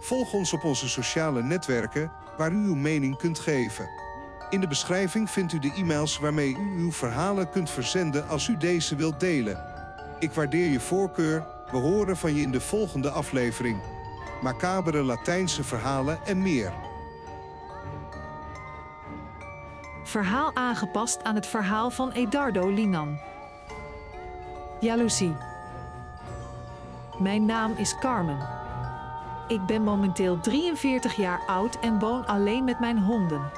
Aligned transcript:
Volg 0.00 0.32
ons 0.32 0.52
op 0.52 0.64
onze 0.64 0.88
sociale 0.88 1.42
netwerken 1.42 2.12
waar 2.36 2.52
u 2.52 2.64
uw 2.64 2.74
mening 2.74 3.16
kunt 3.16 3.38
geven. 3.38 3.88
In 4.50 4.60
de 4.60 4.68
beschrijving 4.68 5.30
vindt 5.30 5.52
u 5.52 5.58
de 5.58 5.72
e-mails 5.76 6.18
waarmee 6.18 6.56
u 6.56 6.78
uw 6.78 6.92
verhalen 6.92 7.50
kunt 7.50 7.70
verzenden 7.70 8.28
als 8.28 8.48
u 8.48 8.56
deze 8.56 8.96
wilt 8.96 9.20
delen. 9.20 9.64
Ik 10.18 10.32
waardeer 10.32 10.70
je 10.70 10.80
voorkeur. 10.80 11.46
We 11.70 11.76
horen 11.76 12.16
van 12.16 12.34
je 12.34 12.42
in 12.42 12.50
de 12.50 12.60
volgende 12.60 13.10
aflevering. 13.10 13.80
Macabere 14.42 15.02
Latijnse 15.02 15.64
verhalen 15.64 16.18
en 16.24 16.42
meer. 16.42 16.72
Verhaal 20.04 20.50
aangepast 20.54 21.24
aan 21.24 21.34
het 21.34 21.46
verhaal 21.46 21.90
van 21.90 22.10
Edardo 22.10 22.68
Linan. 22.68 23.18
Jaloezie. 24.80 25.34
Mijn 27.18 27.44
naam 27.44 27.74
is 27.76 27.98
Carmen. 27.98 28.57
Ik 29.48 29.66
ben 29.66 29.82
momenteel 29.82 30.40
43 30.40 31.16
jaar 31.16 31.40
oud 31.46 31.78
en 31.80 31.98
woon 31.98 32.26
alleen 32.26 32.64
met 32.64 32.80
mijn 32.80 32.98
honden. 32.98 33.50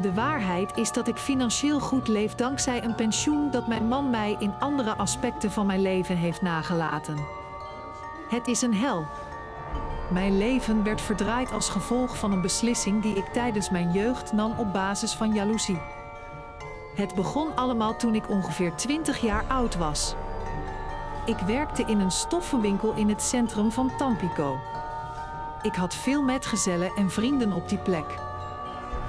De 0.00 0.14
waarheid 0.14 0.76
is 0.76 0.92
dat 0.92 1.08
ik 1.08 1.16
financieel 1.16 1.80
goed 1.80 2.08
leef 2.08 2.34
dankzij 2.34 2.84
een 2.84 2.94
pensioen 2.94 3.50
dat 3.50 3.66
mijn 3.66 3.88
man 3.88 4.10
mij 4.10 4.36
in 4.38 4.54
andere 4.58 4.96
aspecten 4.96 5.50
van 5.50 5.66
mijn 5.66 5.82
leven 5.82 6.16
heeft 6.16 6.42
nagelaten. 6.42 7.18
Het 8.28 8.46
is 8.46 8.62
een 8.62 8.74
hel. 8.74 9.06
Mijn 10.10 10.38
leven 10.38 10.82
werd 10.82 11.00
verdraaid 11.00 11.52
als 11.52 11.68
gevolg 11.68 12.18
van 12.18 12.32
een 12.32 12.40
beslissing 12.40 13.02
die 13.02 13.16
ik 13.16 13.26
tijdens 13.26 13.70
mijn 13.70 13.92
jeugd 13.92 14.32
nam 14.32 14.54
op 14.58 14.72
basis 14.72 15.12
van 15.12 15.34
jaloezie. 15.34 15.78
Het 16.94 17.14
begon 17.14 17.56
allemaal 17.56 17.96
toen 17.96 18.14
ik 18.14 18.30
ongeveer 18.30 18.74
20 18.74 19.20
jaar 19.20 19.44
oud 19.48 19.76
was. 19.76 20.14
Ik 21.26 21.38
werkte 21.38 21.82
in 21.86 22.00
een 22.00 22.10
stoffenwinkel 22.10 22.92
in 22.94 23.08
het 23.08 23.22
centrum 23.22 23.72
van 23.72 23.96
Tampico. 23.96 24.58
Ik 25.62 25.74
had 25.74 25.94
veel 25.94 26.22
metgezellen 26.22 26.90
en 26.96 27.10
vrienden 27.10 27.52
op 27.52 27.68
die 27.68 27.78
plek. 27.78 28.18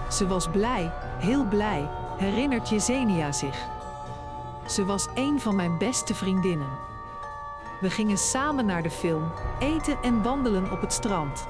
Ze 0.09 0.27
was 0.27 0.49
blij, 0.49 0.91
heel 1.17 1.43
blij, 1.43 1.89
herinnert 2.17 2.69
Jezenia 2.69 3.31
zich. 3.31 3.67
Ze 4.67 4.85
was 4.85 5.07
een 5.13 5.39
van 5.39 5.55
mijn 5.55 5.77
beste 5.77 6.15
vriendinnen. 6.15 6.69
We 7.79 7.89
gingen 7.89 8.17
samen 8.17 8.65
naar 8.65 8.83
de 8.83 8.89
film, 8.89 9.31
eten 9.59 9.97
en 10.01 10.23
wandelen 10.23 10.71
op 10.71 10.81
het 10.81 10.93
strand. 10.93 11.47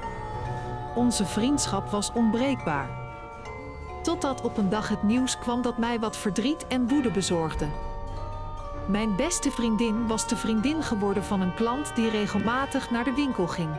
Onze 0.94 1.26
vriendschap 1.26 1.90
was 1.90 2.12
onbreekbaar. 2.12 2.90
Totdat 4.02 4.40
op 4.40 4.56
een 4.56 4.68
dag 4.68 4.88
het 4.88 5.02
nieuws 5.02 5.38
kwam 5.38 5.62
dat 5.62 5.78
mij 5.78 6.00
wat 6.00 6.16
verdriet 6.16 6.66
en 6.66 6.88
woede 6.88 7.10
bezorgde. 7.10 7.68
Mijn 8.86 9.16
beste 9.16 9.50
vriendin 9.50 10.06
was 10.06 10.28
de 10.28 10.36
vriendin 10.36 10.82
geworden 10.82 11.24
van 11.24 11.40
een 11.40 11.54
klant 11.54 11.94
die 11.94 12.10
regelmatig 12.10 12.90
naar 12.90 13.04
de 13.04 13.14
winkel 13.14 13.46
ging. 13.46 13.70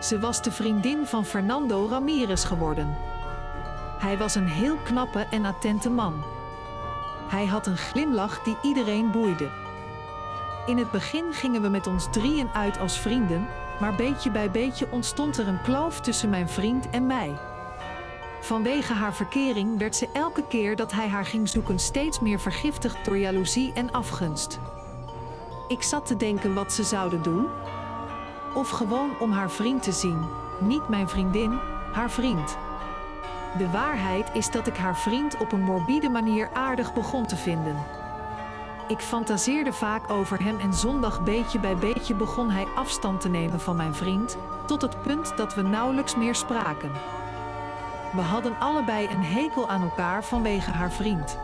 Ze 0.00 0.18
was 0.18 0.42
de 0.42 0.52
vriendin 0.52 1.06
van 1.06 1.24
Fernando 1.24 1.86
Ramirez 1.90 2.46
geworden. 2.46 2.96
Hij 3.98 4.18
was 4.18 4.34
een 4.34 4.48
heel 4.48 4.76
knappe 4.76 5.26
en 5.30 5.44
attente 5.44 5.90
man. 5.90 6.24
Hij 7.28 7.46
had 7.46 7.66
een 7.66 7.76
glimlach 7.76 8.42
die 8.42 8.56
iedereen 8.62 9.10
boeide. 9.10 9.48
In 10.66 10.78
het 10.78 10.90
begin 10.90 11.32
gingen 11.32 11.62
we 11.62 11.68
met 11.68 11.86
ons 11.86 12.06
drieën 12.10 12.48
uit 12.52 12.78
als 12.78 12.98
vrienden, 12.98 13.48
maar 13.80 13.94
beetje 13.94 14.30
bij 14.30 14.50
beetje 14.50 14.86
ontstond 14.90 15.38
er 15.38 15.48
een 15.48 15.62
kloof 15.62 16.00
tussen 16.00 16.28
mijn 16.28 16.48
vriend 16.48 16.90
en 16.90 17.06
mij. 17.06 17.38
Vanwege 18.40 18.92
haar 18.92 19.14
verkering 19.14 19.78
werd 19.78 19.96
ze 19.96 20.08
elke 20.12 20.44
keer 20.48 20.76
dat 20.76 20.92
hij 20.92 21.08
haar 21.08 21.24
ging 21.24 21.48
zoeken 21.48 21.78
steeds 21.78 22.20
meer 22.20 22.40
vergiftigd 22.40 23.04
door 23.04 23.18
jaloezie 23.18 23.72
en 23.72 23.92
afgunst. 23.92 24.58
Ik 25.68 25.82
zat 25.82 26.06
te 26.06 26.16
denken 26.16 26.54
wat 26.54 26.72
ze 26.72 26.82
zouden 26.82 27.22
doen. 27.22 27.46
Of 28.54 28.70
gewoon 28.70 29.10
om 29.18 29.32
haar 29.32 29.50
vriend 29.50 29.82
te 29.82 29.92
zien, 29.92 30.24
niet 30.58 30.88
mijn 30.88 31.08
vriendin, 31.08 31.58
haar 31.92 32.10
vriend. 32.10 32.56
De 33.58 33.70
waarheid 33.70 34.30
is 34.32 34.50
dat 34.50 34.66
ik 34.66 34.76
haar 34.76 34.96
vriend 34.96 35.36
op 35.36 35.52
een 35.52 35.62
morbide 35.62 36.08
manier 36.08 36.50
aardig 36.52 36.94
begon 36.94 37.26
te 37.26 37.36
vinden. 37.36 37.76
Ik 38.88 39.00
fantaseerde 39.00 39.72
vaak 39.72 40.10
over 40.10 40.42
hem 40.42 40.58
en 40.58 40.74
zondag 40.74 41.22
beetje 41.22 41.58
bij 41.58 41.76
beetje 41.76 42.14
begon 42.14 42.50
hij 42.50 42.66
afstand 42.76 43.20
te 43.20 43.28
nemen 43.28 43.60
van 43.60 43.76
mijn 43.76 43.94
vriend, 43.94 44.36
tot 44.66 44.82
het 44.82 45.02
punt 45.02 45.36
dat 45.36 45.54
we 45.54 45.62
nauwelijks 45.62 46.16
meer 46.16 46.34
spraken. 46.34 46.92
We 48.12 48.20
hadden 48.20 48.58
allebei 48.58 49.08
een 49.08 49.24
hekel 49.24 49.68
aan 49.68 49.82
elkaar 49.82 50.24
vanwege 50.24 50.70
haar 50.70 50.92
vriend. 50.92 51.38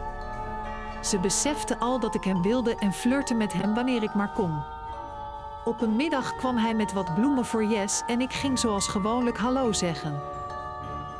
Ze 1.02 1.18
besefte 1.18 1.78
al 1.78 2.00
dat 2.00 2.14
ik 2.14 2.24
hem 2.24 2.42
wilde 2.42 2.76
en 2.76 2.92
flirte 2.92 3.34
met 3.34 3.52
hem 3.52 3.74
wanneer 3.74 4.02
ik 4.02 4.14
maar 4.14 4.32
kon. 4.32 4.62
Op 5.64 5.80
een 5.80 5.96
middag 5.96 6.36
kwam 6.36 6.56
hij 6.56 6.74
met 6.74 6.92
wat 6.92 7.14
bloemen 7.14 7.44
voor 7.44 7.64
Jes 7.64 8.02
en 8.06 8.20
ik 8.20 8.32
ging 8.32 8.58
zoals 8.58 8.88
gewoonlijk 8.88 9.38
hallo 9.38 9.72
zeggen. 9.72 10.20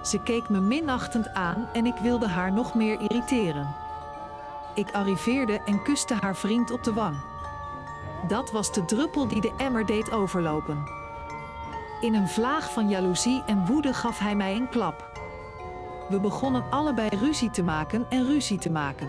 Ze 0.03 0.19
keek 0.23 0.49
me 0.49 0.61
minachtend 0.61 1.35
aan 1.35 1.69
en 1.73 1.87
ik 1.87 1.97
wilde 1.97 2.29
haar 2.29 2.53
nog 2.53 2.75
meer 2.75 3.01
irriteren. 3.01 3.75
Ik 4.75 4.93
arriveerde 4.93 5.61
en 5.65 5.83
kuste 5.83 6.15
haar 6.15 6.37
vriend 6.37 6.71
op 6.71 6.85
de 6.85 6.93
wang. 6.93 7.17
Dat 8.29 8.51
was 8.51 8.73
de 8.73 8.85
druppel 8.85 9.29
die 9.29 9.41
de 9.41 9.53
emmer 9.57 9.87
deed 9.87 10.11
overlopen. 10.11 10.85
In 12.01 12.15
een 12.15 12.29
vlaag 12.29 12.73
van 12.73 12.89
jaloezie 12.89 13.43
en 13.47 13.67
woede 13.67 13.95
gaf 13.95 14.19
hij 14.19 14.35
mij 14.35 14.57
een 14.57 14.69
klap. 14.69 15.13
We 16.09 16.21
begonnen 16.21 16.65
allebei 16.71 17.09
ruzie 17.09 17.51
te 17.51 17.63
maken 17.63 18.07
en 18.09 18.27
ruzie 18.27 18.59
te 18.59 18.71
maken. 18.71 19.09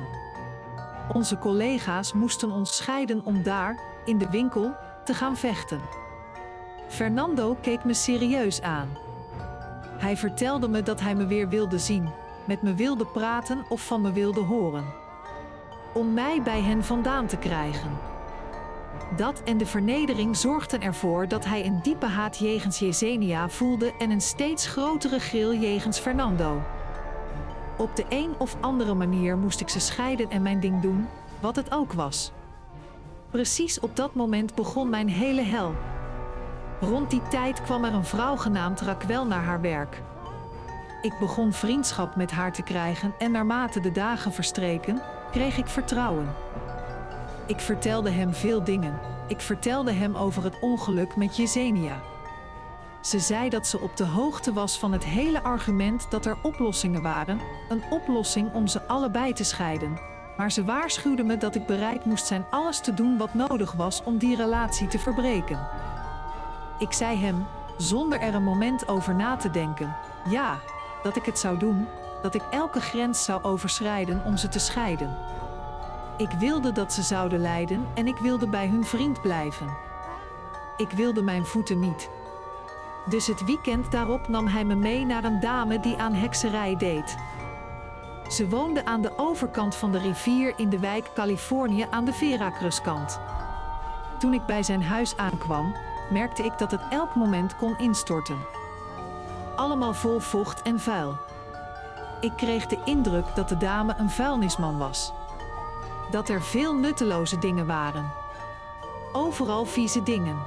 Onze 1.13 1.38
collega's 1.38 2.13
moesten 2.13 2.52
ons 2.52 2.75
scheiden 2.75 3.22
om 3.23 3.44
daar, 3.44 3.79
in 4.06 4.17
de 4.17 4.29
winkel, 4.29 4.75
te 5.05 5.13
gaan 5.13 5.38
vechten. 5.38 5.81
Fernando 6.88 7.57
keek 7.61 7.83
me 7.83 7.93
serieus 7.93 8.61
aan. 8.61 8.89
Hij 9.97 10.17
vertelde 10.17 10.67
me 10.67 10.83
dat 10.83 11.01
hij 11.01 11.16
me 11.16 11.25
weer 11.25 11.49
wilde 11.49 11.79
zien, 11.79 12.09
met 12.45 12.61
me 12.61 12.73
wilde 12.73 13.05
praten 13.05 13.66
of 13.69 13.85
van 13.85 14.01
me 14.01 14.11
wilde 14.11 14.41
horen. 14.41 14.85
Om 15.93 16.13
mij 16.13 16.41
bij 16.41 16.61
hen 16.61 16.83
vandaan 16.83 17.25
te 17.25 17.38
krijgen. 17.38 17.91
Dat 19.16 19.43
en 19.43 19.57
de 19.57 19.66
vernedering 19.66 20.38
zorgden 20.38 20.81
ervoor 20.81 21.27
dat 21.27 21.45
hij 21.45 21.66
een 21.66 21.81
diepe 21.81 22.05
haat 22.05 22.37
jegens 22.37 22.79
Jezenia 22.79 23.49
voelde 23.49 23.93
en 23.99 24.11
een 24.11 24.22
steeds 24.22 24.67
grotere 24.67 25.19
gril 25.19 25.53
jegens 25.53 25.99
Fernando. 25.99 26.61
Op 27.77 27.95
de 27.95 28.05
een 28.09 28.33
of 28.37 28.55
andere 28.59 28.93
manier 28.93 29.37
moest 29.37 29.61
ik 29.61 29.69
ze 29.69 29.79
scheiden 29.79 30.29
en 30.29 30.41
mijn 30.41 30.59
ding 30.59 30.81
doen, 30.81 31.07
wat 31.39 31.55
het 31.55 31.72
ook 31.72 31.93
was. 31.93 32.31
Precies 33.35 33.79
op 33.79 33.96
dat 33.96 34.13
moment 34.13 34.56
begon 34.56 34.90
mijn 34.90 35.09
hele 35.09 35.41
hel. 35.41 35.75
Rond 36.81 37.09
die 37.09 37.22
tijd 37.29 37.62
kwam 37.62 37.84
er 37.84 37.94
een 37.94 38.06
vrouw 38.06 38.35
genaamd 38.35 38.81
Raquel 38.81 39.25
naar 39.25 39.44
haar 39.44 39.62
werk. 39.62 40.01
Ik 41.01 41.13
begon 41.19 41.53
vriendschap 41.53 42.16
met 42.16 42.31
haar 42.31 42.53
te 42.53 42.62
krijgen 42.62 43.13
en 43.18 43.31
naarmate 43.31 43.79
de 43.79 43.91
dagen 43.91 44.34
verstreken, 44.34 45.01
kreeg 45.31 45.57
ik 45.57 45.68
vertrouwen. 45.68 46.35
Ik 47.47 47.59
vertelde 47.59 48.09
hem 48.09 48.34
veel 48.34 48.63
dingen. 48.63 49.00
Ik 49.28 49.41
vertelde 49.41 49.91
hem 49.91 50.16
over 50.16 50.44
het 50.44 50.59
ongeluk 50.59 51.16
met 51.16 51.38
Jezenia. 51.38 52.02
Ze 53.02 53.19
zei 53.19 53.50
dat 53.50 53.67
ze 53.67 53.79
op 53.79 53.97
de 53.97 54.06
hoogte 54.06 54.53
was 54.53 54.79
van 54.79 54.91
het 54.91 55.03
hele 55.03 55.44
argument 55.44 56.07
dat 56.09 56.25
er 56.25 56.38
oplossingen 56.41 57.02
waren, 57.02 57.40
een 57.69 57.84
oplossing 57.90 58.53
om 58.53 58.67
ze 58.67 58.81
allebei 58.88 59.34
te 59.34 59.44
scheiden. 59.44 60.15
Maar 60.38 60.51
ze 60.51 60.63
waarschuwde 60.63 61.23
me 61.23 61.38
dat 61.38 61.56
ik 61.56 61.66
bereid 61.66 62.06
moest 62.06 62.28
zijn 62.28 62.46
alles 62.50 62.79
te 62.79 62.94
doen 62.94 63.18
wat 63.18 63.34
nodig 63.34 63.72
was 63.72 64.03
om 64.03 64.18
die 64.18 64.35
relatie 64.35 64.88
te 64.88 65.00
verbreken. 65.00 65.68
Ik 66.79 66.94
zei 66.94 67.18
hem, 67.18 67.46
zonder 67.78 68.19
er 68.19 68.34
een 68.34 68.44
moment 68.44 68.88
over 68.88 69.16
na 69.16 69.35
te 69.35 69.51
denken, 69.51 69.96
ja, 70.29 70.57
dat 71.03 71.16
ik 71.16 71.25
het 71.25 71.40
zou 71.40 71.57
doen, 71.57 71.88
dat 72.22 72.35
ik 72.35 72.41
elke 72.50 72.81
grens 72.81 73.23
zou 73.23 73.44
overschrijden 73.44 74.22
om 74.25 74.38
ze 74.38 74.47
te 74.47 74.59
scheiden. 74.59 75.18
Ik 76.18 76.31
wilde 76.40 76.72
dat 76.72 76.94
ze 76.94 77.02
zouden 77.02 77.40
lijden 77.40 77.88
en 77.94 78.07
ik 78.07 78.17
wilde 78.17 78.47
bij 78.47 78.67
hun 78.67 78.85
vriend 78.85 79.22
blijven. 79.22 79.78
Ik 80.78 80.90
wilde 80.90 81.22
mijn 81.22 81.46
voeten 81.46 81.79
niet. 81.79 82.09
Dus 83.09 83.28
het 83.28 83.46
weekend 83.46 83.91
daarop 83.91 84.28
nam 84.28 84.47
hij 84.47 84.66
me 84.66 84.76
mee 84.76 85.05
naar 85.05 85.23
een 85.23 85.40
dame 85.40 85.79
die 85.79 85.97
aan 85.97 86.14
hekserij 86.14 86.76
deed. 86.76 87.16
Ze 88.29 88.49
woonde 88.49 88.85
aan 88.85 89.01
de 89.01 89.17
overkant 89.17 89.75
van 89.75 89.91
de 89.91 89.99
rivier 89.99 90.53
in 90.55 90.69
de 90.69 90.79
wijk 90.79 91.13
Californië 91.13 91.87
aan 91.89 92.05
de 92.05 92.13
Veracruskant. 92.13 93.19
Toen 94.19 94.33
ik 94.33 94.45
bij 94.45 94.63
zijn 94.63 94.83
huis 94.83 95.17
aankwam, 95.17 95.75
merkte 96.09 96.43
ik 96.43 96.57
dat 96.57 96.72
het 96.72 96.81
elk 96.89 97.16
moment 97.16 97.55
kon 97.55 97.77
instorten. 97.77 98.37
Allemaal 99.55 99.93
vol 99.93 100.19
vocht 100.19 100.61
en 100.61 100.79
vuil. 100.79 101.17
Ik 102.22 102.31
kreeg 102.35 102.66
de 102.66 102.77
indruk 102.85 103.25
dat 103.35 103.49
de 103.49 103.57
dame 103.57 103.95
een 103.97 104.09
vuilnisman 104.09 104.77
was. 104.77 105.13
Dat 106.11 106.29
er 106.29 106.41
veel 106.41 106.75
nutteloze 106.75 107.39
dingen 107.39 107.66
waren. 107.67 108.11
Overal 109.11 109.66
vieze 109.66 110.03
dingen. 110.03 110.37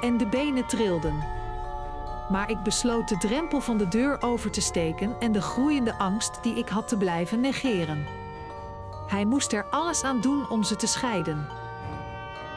En 0.00 0.16
de 0.16 0.26
benen 0.26 0.66
trilden. 0.66 1.37
Maar 2.28 2.50
ik 2.50 2.62
besloot 2.62 3.08
de 3.08 3.16
drempel 3.16 3.60
van 3.60 3.76
de 3.76 3.88
deur 3.88 4.22
over 4.22 4.50
te 4.50 4.60
steken 4.60 5.16
en 5.20 5.32
de 5.32 5.42
groeiende 5.42 5.98
angst 5.98 6.38
die 6.42 6.54
ik 6.54 6.68
had 6.68 6.88
te 6.88 6.96
blijven 6.96 7.40
negeren. 7.40 8.06
Hij 9.06 9.24
moest 9.24 9.52
er 9.52 9.66
alles 9.70 10.02
aan 10.02 10.20
doen 10.20 10.48
om 10.48 10.62
ze 10.62 10.76
te 10.76 10.86
scheiden. 10.86 11.46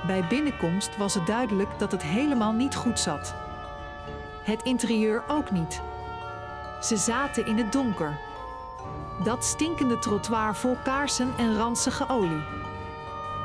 Bij 0.08 0.28
binnenkomst 0.28 0.98
was 0.98 1.14
het 1.14 1.28
duidelijk 1.28 1.70
dat 1.80 1.92
het 1.92 2.04
helemaal 2.04 2.52
niet 2.52 2.76
goed 2.76 3.00
zat. 3.00 3.36
Het 4.44 4.64
interieur 4.64 5.24
ook 5.28 5.52
niet. 5.52 5.82
Ze 6.82 6.98
zaten 6.98 7.46
in 7.46 7.58
het 7.58 7.72
donker. 7.72 8.18
Dat 9.24 9.46
stinkende 9.46 10.00
trottoir 10.00 10.56
vol 10.56 10.78
kaarsen 10.84 11.34
en 11.38 11.58
ranzige 11.58 12.10
olie. 12.10 12.44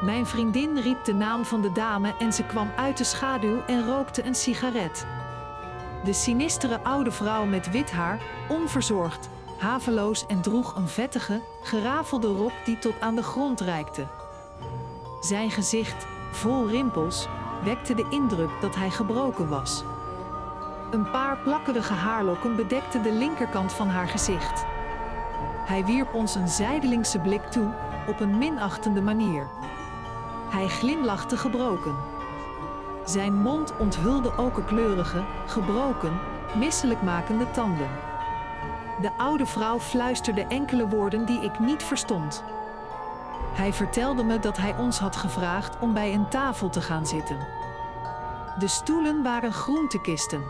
Mijn 0.02 0.26
vriendin 0.26 0.78
riep 0.78 1.05
de 1.05 1.14
naam 1.14 1.44
van 1.44 1.62
de 1.62 1.73
dame 1.73 2.14
en 2.19 2.32
ze 2.32 2.43
kwam 2.43 2.70
uit 2.76 2.96
de 2.96 3.05
schaduw 3.05 3.62
en 3.67 3.87
rookte 3.87 4.25
een 4.25 4.34
sigaret. 4.34 5.06
De 6.05 6.13
sinistere 6.13 6.83
oude 6.83 7.11
vrouw 7.11 7.45
met 7.45 7.71
wit 7.71 7.91
haar, 7.91 8.21
onverzorgd, 8.49 9.29
haveloos 9.59 10.27
en 10.27 10.41
droeg 10.41 10.77
een 10.77 10.89
vettige, 10.89 11.41
gerafelde 11.63 12.27
rok 12.27 12.53
die 12.65 12.79
tot 12.79 13.01
aan 13.01 13.15
de 13.15 13.23
grond 13.23 13.61
reikte. 13.61 14.07
Zijn 15.21 15.51
gezicht, 15.51 16.07
vol 16.31 16.69
rimpels, 16.69 17.29
wekte 17.65 17.95
de 17.95 18.07
indruk 18.11 18.51
dat 18.61 18.75
hij 18.75 18.91
gebroken 18.91 19.49
was. 19.49 19.85
Een 20.91 21.11
paar 21.11 21.39
plakkerige 21.39 21.93
haarlokken 21.93 22.57
bedekten 22.57 23.03
de 23.03 23.13
linkerkant 23.13 23.73
van 23.73 23.89
haar 23.89 24.09
gezicht. 24.09 24.65
Hij 25.67 25.85
wierp 25.85 26.15
ons 26.15 26.35
een 26.35 26.49
zijdelingse 26.49 27.19
blik 27.19 27.43
toe, 27.43 27.75
op 28.09 28.21
een 28.21 28.39
minachtende 28.39 29.03
manier. 29.03 29.47
Hij 30.51 30.69
glimlachte 30.69 31.37
gebroken. 31.37 31.95
Zijn 33.06 33.35
mond 33.35 33.76
onthulde 33.76 34.37
okerkleurige, 34.37 35.25
gebroken, 35.47 36.19
misselijkmakende 36.58 37.50
tanden. 37.50 37.88
De 39.00 39.11
oude 39.17 39.47
vrouw 39.47 39.79
fluisterde 39.79 40.47
enkele 40.49 40.88
woorden 40.88 41.26
die 41.26 41.41
ik 41.41 41.58
niet 41.58 41.82
verstond. 41.82 42.44
Hij 43.53 43.73
vertelde 43.73 44.25
me 44.25 44.38
dat 44.38 44.56
hij 44.56 44.76
ons 44.76 44.99
had 44.99 45.17
gevraagd 45.17 45.79
om 45.81 45.93
bij 45.93 46.14
een 46.14 46.29
tafel 46.29 46.69
te 46.69 46.81
gaan 46.81 47.06
zitten. 47.06 47.38
De 48.58 48.69
stoelen 48.69 49.23
waren 49.23 49.52
groentekisten. 49.52 50.43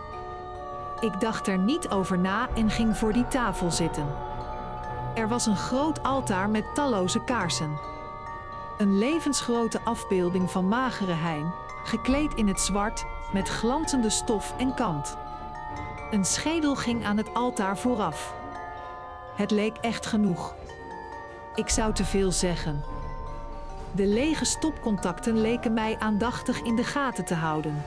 Ik 1.01 1.21
dacht 1.21 1.47
er 1.47 1.59
niet 1.59 1.89
over 1.89 2.19
na 2.19 2.49
en 2.55 2.71
ging 2.71 2.97
voor 2.97 3.13
die 3.13 3.29
tafel 3.29 3.71
zitten. 3.71 4.07
Er 5.15 5.29
was 5.29 5.47
een 5.47 5.57
groot 5.57 6.03
altaar 6.03 6.51
met 6.51 6.75
talloze 6.75 7.25
kaarsen. 7.25 7.96
Een 8.77 8.99
levensgrote 8.99 9.81
afbeelding 9.85 10.51
van 10.51 10.69
magere 10.69 11.13
hein, 11.13 11.55
gekleed 11.85 12.35
in 12.35 12.49
het 12.49 12.61
zwart, 12.61 13.05
met 13.33 13.49
glanzende 13.49 14.11
stof 14.11 14.55
en 14.59 14.75
kant. 14.75 15.17
Een 16.11 16.25
schedel 16.25 16.75
ging 16.75 17.05
aan 17.05 17.17
het 17.17 17.35
altaar 17.35 17.79
vooraf. 17.79 18.35
Het 19.35 19.51
leek 19.51 19.77
echt 19.77 20.07
genoeg. 20.07 20.55
Ik 21.55 21.69
zou 21.69 21.93
te 21.93 22.05
veel 22.05 22.33
zeggen. 22.33 22.85
De 23.93 24.07
lege 24.07 24.45
stopcontacten 24.45 25.41
leken 25.41 25.73
mij 25.73 25.97
aandachtig 25.99 26.63
in 26.63 26.77
de 26.77 26.85
gaten 26.85 27.25
te 27.25 27.35
houden. 27.35 27.85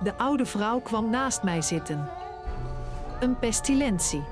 De 0.00 0.18
oude 0.18 0.46
vrouw 0.46 0.80
kwam 0.80 1.10
naast 1.10 1.42
mij 1.42 1.62
zitten. 1.62 2.08
Een 3.20 3.38
pestilentie. 3.38 4.22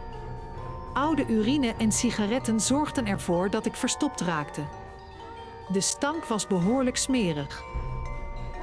Oude 0.93 1.27
urine 1.27 1.75
en 1.79 1.93
sigaretten 1.93 2.61
zorgden 2.61 3.07
ervoor 3.07 3.51
dat 3.51 3.67
ik 3.67 3.75
verstopt 3.75 4.21
raakte. 4.21 4.63
De 5.73 5.81
stank 5.81 6.25
was 6.25 6.47
behoorlijk 6.47 6.97
smerig. 6.97 7.63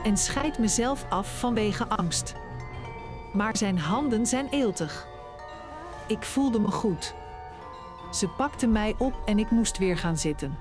En 0.04 0.18
scheid 0.18 0.58
mezelf 0.58 1.06
af 1.10 1.40
vanwege 1.40 1.88
angst. 1.88 2.34
Maar 3.34 3.58
zijn 3.58 3.80
handen 3.80 4.26
zijn 4.26 4.48
eeltig. 4.50 5.08
Ik 6.08 6.24
voelde 6.24 6.60
me 6.60 6.72
goed. 6.72 7.14
Ze 8.12 8.28
pakte 8.28 8.68
mij 8.68 8.96
op 8.98 9.14
en 9.26 9.40
ik 9.40 9.52
moest 9.52 9.78
weer 9.78 9.98
gaan 9.98 10.18
zitten. 10.18 10.58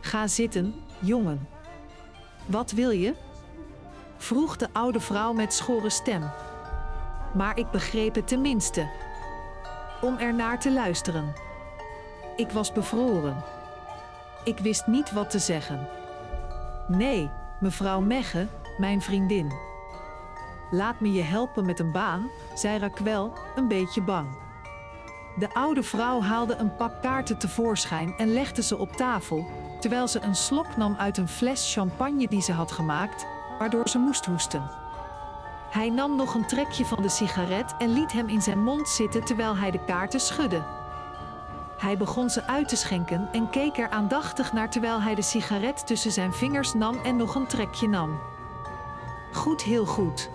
Ga 0.00 0.26
zitten, 0.26 0.74
jongen. 0.98 1.48
Wat 2.46 2.70
wil 2.70 2.90
je? 2.90 3.14
vroeg 4.16 4.56
de 4.56 4.68
oude 4.72 5.00
vrouw 5.00 5.32
met 5.32 5.54
schorre 5.54 5.90
stem. 5.90 6.30
Maar 7.34 7.58
ik 7.58 7.70
begreep 7.70 8.14
het 8.14 8.28
tenminste. 8.28 8.88
Om 10.00 10.16
er 10.18 10.34
naar 10.34 10.60
te 10.60 10.72
luisteren. 10.72 11.34
Ik 12.36 12.50
was 12.50 12.72
bevroren. 12.72 13.44
Ik 14.44 14.58
wist 14.58 14.86
niet 14.86 15.12
wat 15.12 15.30
te 15.30 15.38
zeggen. 15.38 15.88
Nee, 16.88 17.30
mevrouw 17.60 18.00
Megge, 18.00 18.46
mijn 18.78 19.02
vriendin. 19.02 19.52
Laat 20.70 21.00
me 21.00 21.12
je 21.12 21.22
helpen 21.22 21.66
met 21.66 21.78
een 21.78 21.92
baan, 21.92 22.30
zei 22.54 22.78
Raquel, 22.78 23.32
een 23.56 23.68
beetje 23.68 24.02
bang. 24.02 24.28
De 25.38 25.54
oude 25.54 25.82
vrouw 25.82 26.22
haalde 26.22 26.56
een 26.56 26.76
pak 26.76 27.02
kaarten 27.02 27.38
tevoorschijn 27.38 28.14
en 28.16 28.32
legde 28.32 28.62
ze 28.62 28.78
op 28.78 28.92
tafel, 28.92 29.46
terwijl 29.80 30.08
ze 30.08 30.20
een 30.20 30.34
slok 30.34 30.76
nam 30.76 30.96
uit 30.96 31.16
een 31.16 31.28
fles 31.28 31.72
champagne 31.72 32.28
die 32.28 32.42
ze 32.42 32.52
had 32.52 32.72
gemaakt, 32.72 33.26
waardoor 33.58 33.88
ze 33.88 33.98
moest 33.98 34.26
hoesten. 34.26 34.70
Hij 35.70 35.90
nam 35.90 36.16
nog 36.16 36.34
een 36.34 36.46
trekje 36.46 36.84
van 36.84 37.02
de 37.02 37.08
sigaret 37.08 37.74
en 37.78 37.92
liet 37.92 38.12
hem 38.12 38.28
in 38.28 38.42
zijn 38.42 38.62
mond 38.62 38.88
zitten 38.88 39.24
terwijl 39.24 39.56
hij 39.56 39.70
de 39.70 39.84
kaarten 39.84 40.20
schudde. 40.20 40.77
Hij 41.78 41.96
begon 41.96 42.30
ze 42.30 42.44
uit 42.44 42.68
te 42.68 42.76
schenken 42.76 43.28
en 43.32 43.50
keek 43.50 43.78
er 43.78 43.90
aandachtig 43.90 44.52
naar 44.52 44.70
terwijl 44.70 45.02
hij 45.02 45.14
de 45.14 45.22
sigaret 45.22 45.86
tussen 45.86 46.12
zijn 46.12 46.32
vingers 46.32 46.74
nam 46.74 46.98
en 47.04 47.16
nog 47.16 47.34
een 47.34 47.46
trekje 47.46 47.88
nam. 47.88 48.20
Goed, 49.32 49.62
heel 49.62 49.86
goed. 49.86 50.30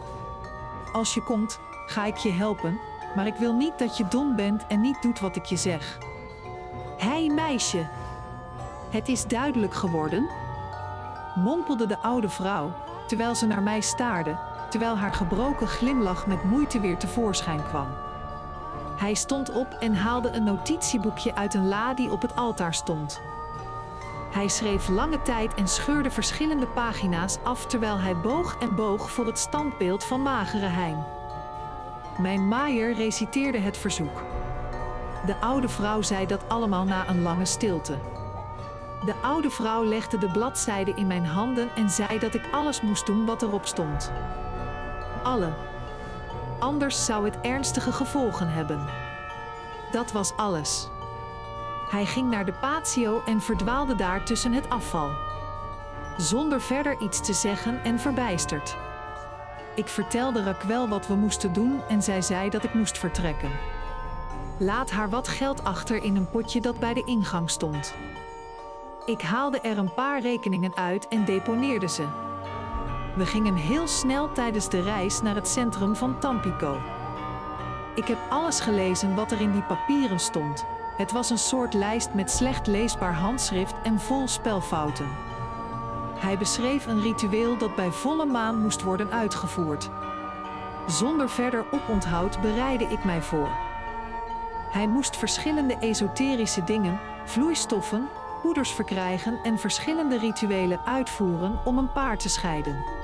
Als 0.91 1.13
je 1.13 1.23
komt, 1.23 1.59
ga 1.85 2.05
ik 2.05 2.17
je 2.17 2.31
helpen, 2.31 2.79
maar 3.15 3.27
ik 3.27 3.35
wil 3.35 3.53
niet 3.53 3.79
dat 3.79 3.97
je 3.97 4.07
dom 4.07 4.35
bent 4.35 4.67
en 4.67 4.81
niet 4.81 5.01
doet 5.01 5.19
wat 5.19 5.35
ik 5.35 5.45
je 5.45 5.57
zeg. 5.57 5.97
Hé 6.97 7.09
hey, 7.09 7.29
meisje, 7.33 7.87
het 8.89 9.07
is 9.07 9.27
duidelijk 9.27 9.73
geworden? 9.73 10.29
mompelde 11.35 11.85
de 11.85 11.97
oude 11.97 12.29
vrouw, 12.29 12.73
terwijl 13.07 13.35
ze 13.35 13.47
naar 13.47 13.63
mij 13.63 13.81
staarde, 13.81 14.37
terwijl 14.69 14.97
haar 14.97 15.13
gebroken 15.13 15.67
glimlach 15.67 16.27
met 16.27 16.43
moeite 16.43 16.79
weer 16.79 16.97
tevoorschijn 16.97 17.63
kwam. 17.63 18.02
Hij 19.03 19.13
stond 19.13 19.51
op 19.51 19.77
en 19.79 19.95
haalde 19.95 20.29
een 20.29 20.43
notitieboekje 20.43 21.35
uit 21.35 21.53
een 21.53 21.67
la 21.67 21.93
die 21.93 22.11
op 22.11 22.21
het 22.21 22.35
altaar 22.35 22.73
stond. 22.73 23.21
Hij 24.31 24.47
schreef 24.47 24.87
lange 24.87 25.21
tijd 25.21 25.53
en 25.53 25.67
scheurde 25.67 26.11
verschillende 26.11 26.67
pagina's 26.67 27.37
af 27.43 27.65
terwijl 27.65 27.99
hij 27.99 28.17
boog 28.17 28.57
en 28.59 28.75
boog 28.75 29.11
voor 29.11 29.25
het 29.25 29.39
standbeeld 29.39 30.03
van 30.03 30.21
Magere 30.21 30.65
Hein. 30.65 31.05
Mijn 32.17 32.47
maaier 32.47 32.93
reciteerde 32.93 33.57
het 33.57 33.77
verzoek. 33.77 34.21
De 35.25 35.35
oude 35.39 35.69
vrouw 35.69 36.01
zei 36.01 36.25
dat 36.25 36.49
allemaal 36.49 36.83
na 36.83 37.09
een 37.09 37.21
lange 37.21 37.45
stilte. 37.45 37.97
De 39.05 39.13
oude 39.21 39.49
vrouw 39.49 39.83
legde 39.85 40.17
de 40.17 40.31
bladzijden 40.31 40.97
in 40.97 41.07
mijn 41.07 41.25
handen 41.25 41.69
en 41.75 41.89
zei 41.89 42.19
dat 42.19 42.33
ik 42.33 42.49
alles 42.51 42.81
moest 42.81 43.05
doen 43.05 43.25
wat 43.25 43.41
erop 43.41 43.65
stond. 43.65 44.11
Alle. 45.23 45.72
Anders 46.63 47.05
zou 47.05 47.25
het 47.25 47.39
ernstige 47.41 47.91
gevolgen 47.91 48.49
hebben. 48.49 48.85
Dat 49.91 50.11
was 50.11 50.35
alles. 50.35 50.87
Hij 51.89 52.05
ging 52.05 52.29
naar 52.29 52.45
de 52.45 52.53
patio 52.53 53.21
en 53.25 53.41
verdwaalde 53.41 53.95
daar 53.95 54.25
tussen 54.25 54.53
het 54.53 54.69
afval. 54.69 55.09
Zonder 56.17 56.61
verder 56.61 57.01
iets 57.01 57.21
te 57.21 57.33
zeggen 57.33 57.83
en 57.83 57.99
verbijsterd. 57.99 58.75
Ik 59.75 59.87
vertelde 59.87 60.43
Raquel 60.43 60.87
wat 60.87 61.07
we 61.07 61.15
moesten 61.15 61.53
doen 61.53 61.81
en 61.89 62.03
zij 62.03 62.21
zei 62.21 62.49
dat 62.49 62.63
ik 62.63 62.73
moest 62.73 62.97
vertrekken. 62.97 63.51
Laat 64.59 64.91
haar 64.91 65.09
wat 65.09 65.27
geld 65.27 65.63
achter 65.63 66.03
in 66.03 66.15
een 66.15 66.29
potje 66.29 66.61
dat 66.61 66.79
bij 66.79 66.93
de 66.93 67.03
ingang 67.05 67.49
stond. 67.49 67.93
Ik 69.05 69.21
haalde 69.21 69.59
er 69.59 69.77
een 69.77 69.93
paar 69.93 70.21
rekeningen 70.21 70.75
uit 70.75 71.07
en 71.07 71.25
deponeerde 71.25 71.89
ze. 71.89 72.32
We 73.13 73.25
gingen 73.25 73.55
heel 73.55 73.87
snel 73.87 74.31
tijdens 74.31 74.69
de 74.69 74.81
reis 74.81 75.21
naar 75.21 75.35
het 75.35 75.47
centrum 75.47 75.95
van 75.95 76.19
Tampico. 76.19 76.77
Ik 77.95 78.07
heb 78.07 78.17
alles 78.29 78.59
gelezen 78.59 79.15
wat 79.15 79.31
er 79.31 79.41
in 79.41 79.51
die 79.51 79.61
papieren 79.61 80.19
stond. 80.19 80.65
Het 80.97 81.11
was 81.11 81.29
een 81.29 81.37
soort 81.37 81.73
lijst 81.73 82.13
met 82.13 82.31
slecht 82.31 82.67
leesbaar 82.67 83.13
handschrift 83.13 83.75
en 83.83 83.99
vol 83.99 84.27
spelfouten. 84.27 85.07
Hij 86.15 86.37
beschreef 86.37 86.85
een 86.85 87.01
ritueel 87.01 87.57
dat 87.57 87.75
bij 87.75 87.91
volle 87.91 88.25
maan 88.25 88.61
moest 88.61 88.81
worden 88.81 89.11
uitgevoerd. 89.11 89.89
Zonder 90.87 91.29
verder 91.29 91.65
oponthoud 91.71 92.41
bereidde 92.41 92.85
ik 92.85 93.03
mij 93.03 93.21
voor. 93.21 93.49
Hij 94.71 94.87
moest 94.87 95.17
verschillende 95.17 95.77
esoterische 95.79 96.63
dingen, 96.63 96.99
vloeistoffen, 97.25 98.09
poeders 98.41 98.71
verkrijgen 98.71 99.39
en 99.43 99.59
verschillende 99.59 100.17
rituelen 100.17 100.85
uitvoeren 100.85 101.59
om 101.63 101.77
een 101.77 101.91
paar 101.91 102.17
te 102.17 102.29
scheiden. 102.29 103.02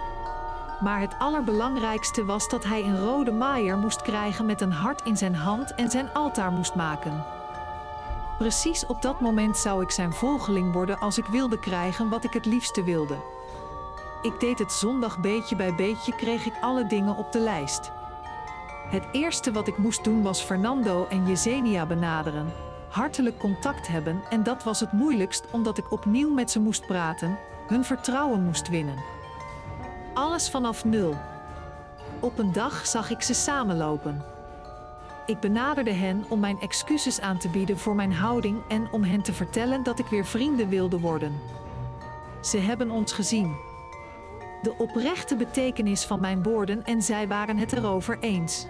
Maar 0.79 0.99
het 0.99 1.15
allerbelangrijkste 1.17 2.25
was 2.25 2.49
dat 2.49 2.63
hij 2.63 2.83
een 2.83 2.99
rode 2.99 3.31
maaier 3.31 3.77
moest 3.77 4.01
krijgen 4.01 4.45
met 4.45 4.61
een 4.61 4.71
hart 4.71 5.01
in 5.01 5.17
zijn 5.17 5.35
hand 5.35 5.75
en 5.75 5.89
zijn 5.89 6.13
altaar 6.13 6.51
moest 6.51 6.75
maken. 6.75 7.25
Precies 8.37 8.85
op 8.85 9.01
dat 9.01 9.19
moment 9.19 9.57
zou 9.57 9.83
ik 9.83 9.91
zijn 9.91 10.13
volgeling 10.13 10.73
worden 10.73 10.99
als 10.99 11.17
ik 11.17 11.25
wilde 11.25 11.59
krijgen 11.59 12.09
wat 12.09 12.23
ik 12.23 12.33
het 12.33 12.45
liefste 12.45 12.83
wilde. 12.83 13.15
Ik 14.21 14.39
deed 14.39 14.59
het 14.59 14.71
zondag 14.71 15.19
beetje 15.19 15.55
bij 15.55 15.75
beetje 15.75 16.15
kreeg 16.15 16.45
ik 16.45 16.53
alle 16.61 16.87
dingen 16.87 17.15
op 17.15 17.31
de 17.31 17.39
lijst. 17.39 17.91
Het 18.89 19.03
eerste 19.11 19.51
wat 19.51 19.67
ik 19.67 19.77
moest 19.77 20.03
doen 20.03 20.21
was 20.21 20.41
Fernando 20.41 21.07
en 21.09 21.27
Yesenia 21.27 21.85
benaderen, 21.85 22.53
hartelijk 22.89 23.37
contact 23.37 23.87
hebben 23.87 24.21
en 24.29 24.43
dat 24.43 24.63
was 24.63 24.79
het 24.79 24.91
moeilijkst 24.91 25.45
omdat 25.51 25.77
ik 25.77 25.91
opnieuw 25.91 26.33
met 26.33 26.51
ze 26.51 26.59
moest 26.59 26.87
praten, 26.87 27.37
hun 27.67 27.85
vertrouwen 27.85 28.43
moest 28.43 28.67
winnen. 28.69 29.18
Alles 30.19 30.49
vanaf 30.49 30.85
nul. 30.85 31.15
Op 32.19 32.37
een 32.37 32.51
dag 32.51 32.87
zag 32.87 33.09
ik 33.09 33.21
ze 33.21 33.33
samenlopen. 33.33 34.23
Ik 35.25 35.39
benaderde 35.39 35.91
hen 35.91 36.25
om 36.29 36.39
mijn 36.39 36.59
excuses 36.59 37.21
aan 37.21 37.37
te 37.37 37.49
bieden 37.49 37.77
voor 37.77 37.95
mijn 37.95 38.13
houding 38.13 38.61
en 38.67 38.91
om 38.91 39.03
hen 39.03 39.21
te 39.21 39.33
vertellen 39.33 39.83
dat 39.83 39.99
ik 39.99 40.05
weer 40.05 40.25
vrienden 40.25 40.69
wilde 40.69 40.99
worden. 40.99 41.39
Ze 42.41 42.57
hebben 42.57 42.91
ons 42.91 43.13
gezien. 43.13 43.55
De 44.61 44.73
oprechte 44.77 45.35
betekenis 45.35 46.05
van 46.05 46.19
mijn 46.19 46.43
woorden 46.43 46.85
en 46.85 47.01
zij 47.01 47.27
waren 47.27 47.57
het 47.57 47.73
erover 47.73 48.17
eens. 48.19 48.65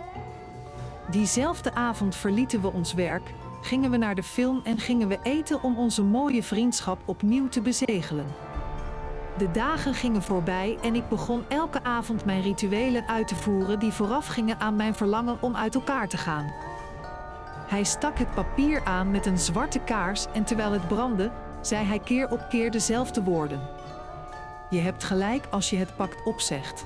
Diezelfde 1.12 1.74
avond 1.74 2.16
verlieten 2.16 2.62
we 2.62 2.72
ons 2.72 2.94
werk, 2.94 3.34
gingen 3.62 3.92
we 3.92 3.98
naar 3.98 4.16
de 4.16 4.24
film 4.24 4.62
en 4.64 4.78
gingen 4.78 5.08
we 5.08 5.20
eten 5.24 5.64
om 5.64 5.78
onze 5.78 6.04
mooie 6.04 6.44
vriendschap 6.44 7.00
opnieuw 7.06 7.48
te 7.48 7.62
bezegelen. 7.62 8.49
De 9.40 9.52
dagen 9.52 9.94
gingen 9.94 10.22
voorbij 10.22 10.78
en 10.82 10.96
ik 10.96 11.10
begon 11.10 11.44
elke 11.48 11.84
avond 11.84 12.26
mijn 12.26 12.42
rituelen 12.42 13.08
uit 13.08 13.28
te 13.28 13.36
voeren 13.36 13.80
die 13.80 13.92
voorafgingen 13.92 14.60
aan 14.60 14.76
mijn 14.76 14.96
verlangen 14.96 15.38
om 15.40 15.56
uit 15.56 15.76
elkaar 15.76 16.08
te 16.08 16.18
gaan. 16.18 16.54
Hij 17.68 17.84
stak 17.84 18.18
het 18.18 18.34
papier 18.34 18.86
aan 18.86 19.12
met 19.12 19.26
een 19.26 19.38
zwarte 19.38 19.80
kaars 19.80 20.26
en 20.34 20.44
terwijl 20.44 20.72
het 20.72 20.88
brandde, 20.88 21.32
zei 21.62 21.86
hij 21.86 22.00
keer 22.00 22.30
op 22.30 22.46
keer 22.50 22.72
dezelfde 22.72 23.24
woorden. 23.24 23.62
Je 24.70 24.80
hebt 24.80 25.04
gelijk 25.04 25.48
als 25.50 25.70
je 25.70 25.78
het 25.78 25.96
pakt 25.96 26.24
opzegt. 26.24 26.86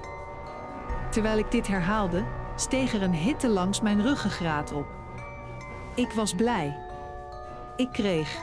Terwijl 1.11 1.37
ik 1.37 1.51
dit 1.51 1.67
herhaalde, 1.67 2.23
steeg 2.55 2.93
er 2.93 3.03
een 3.03 3.15
hitte 3.15 3.47
langs 3.47 3.81
mijn 3.81 4.01
ruggengraat 4.01 4.71
op. 4.71 4.85
Ik 5.95 6.11
was 6.11 6.35
blij. 6.35 6.77
Ik 7.75 7.89
kreeg. 7.91 8.41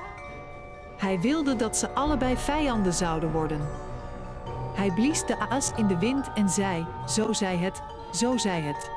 Hij 0.96 1.20
wilde 1.20 1.56
dat 1.56 1.76
ze 1.76 1.90
allebei 1.90 2.36
vijanden 2.36 2.92
zouden 2.92 3.32
worden. 3.32 3.89
Hij 4.72 4.90
blies 4.90 5.26
de 5.26 5.38
aas 5.38 5.72
in 5.76 5.86
de 5.86 5.98
wind 5.98 6.32
en 6.34 6.48
zei: 6.48 6.86
Zo 7.06 7.32
zei 7.32 7.58
het, 7.58 7.82
zo 8.10 8.36
zei 8.36 8.62
het. 8.62 8.90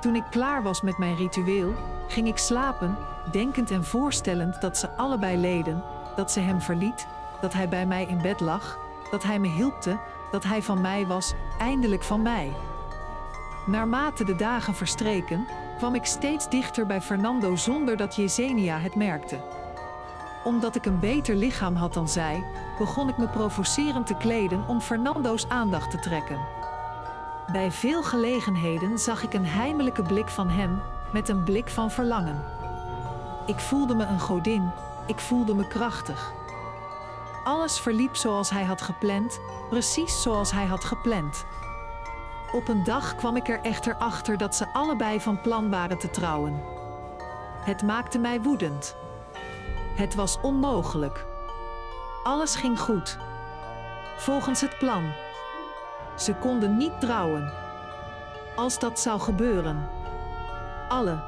Toen 0.00 0.14
ik 0.14 0.24
klaar 0.30 0.62
was 0.62 0.80
met 0.80 0.98
mijn 0.98 1.16
ritueel, 1.16 1.74
ging 2.08 2.28
ik 2.28 2.38
slapen, 2.38 2.98
denkend 3.30 3.70
en 3.70 3.84
voorstellend 3.84 4.60
dat 4.60 4.78
ze 4.78 4.90
allebei 4.96 5.36
leden, 5.36 5.84
dat 6.16 6.32
ze 6.32 6.40
hem 6.40 6.60
verliet, 6.60 7.06
dat 7.40 7.52
hij 7.52 7.68
bij 7.68 7.86
mij 7.86 8.06
in 8.06 8.22
bed 8.22 8.40
lag, 8.40 8.78
dat 9.10 9.22
hij 9.22 9.38
me 9.38 9.48
hielpte, 9.48 9.98
dat 10.30 10.44
hij 10.44 10.62
van 10.62 10.80
mij 10.80 11.06
was, 11.06 11.34
eindelijk 11.58 12.02
van 12.02 12.22
mij. 12.22 12.52
Naarmate 13.66 14.24
de 14.24 14.36
dagen 14.36 14.74
verstreken, 14.74 15.46
kwam 15.78 15.94
ik 15.94 16.04
steeds 16.04 16.48
dichter 16.48 16.86
bij 16.86 17.00
Fernando 17.00 17.56
zonder 17.56 17.96
dat 17.96 18.16
Yesenia 18.16 18.78
het 18.78 18.94
merkte. 18.94 19.40
Omdat 20.44 20.74
ik 20.74 20.86
een 20.86 20.98
beter 20.98 21.34
lichaam 21.34 21.74
had 21.74 21.94
dan 21.94 22.08
zij, 22.08 22.44
begon 22.78 23.08
ik 23.08 23.16
me 23.16 23.28
provocerend 23.28 24.06
te 24.06 24.14
kleden 24.14 24.64
om 24.66 24.80
Fernando's 24.80 25.48
aandacht 25.48 25.90
te 25.90 25.98
trekken. 25.98 26.38
Bij 27.52 27.70
veel 27.70 28.02
gelegenheden 28.02 28.98
zag 28.98 29.22
ik 29.22 29.34
een 29.34 29.46
heimelijke 29.46 30.02
blik 30.02 30.28
van 30.28 30.48
hem, 30.48 30.80
met 31.12 31.28
een 31.28 31.44
blik 31.44 31.68
van 31.68 31.90
verlangen. 31.90 32.44
Ik 33.46 33.58
voelde 33.58 33.94
me 33.94 34.04
een 34.04 34.20
godin, 34.20 34.70
ik 35.06 35.18
voelde 35.18 35.54
me 35.54 35.66
krachtig. 35.66 36.32
Alles 37.44 37.80
verliep 37.80 38.16
zoals 38.16 38.50
hij 38.50 38.64
had 38.64 38.82
gepland, 38.82 39.40
precies 39.68 40.22
zoals 40.22 40.52
hij 40.52 40.66
had 40.66 40.84
gepland. 40.84 41.44
Op 42.52 42.68
een 42.68 42.84
dag 42.84 43.14
kwam 43.14 43.36
ik 43.36 43.48
er 43.48 43.60
echter 43.60 43.94
achter 43.94 44.38
dat 44.38 44.54
ze 44.54 44.72
allebei 44.72 45.20
van 45.20 45.40
plan 45.40 45.70
waren 45.70 45.98
te 45.98 46.10
trouwen. 46.10 46.62
Het 47.64 47.82
maakte 47.82 48.18
mij 48.18 48.40
woedend. 48.40 48.96
Het 49.94 50.14
was 50.14 50.38
onmogelijk. 50.40 51.31
Alles 52.22 52.54
ging 52.54 52.80
goed. 52.80 53.18
Volgens 54.16 54.60
het 54.60 54.78
plan. 54.78 55.12
Ze 56.16 56.34
konden 56.34 56.76
niet 56.76 57.00
trouwen. 57.00 57.52
Als 58.56 58.78
dat 58.78 59.00
zou 59.00 59.20
gebeuren. 59.20 59.88
Alle. 60.88 61.22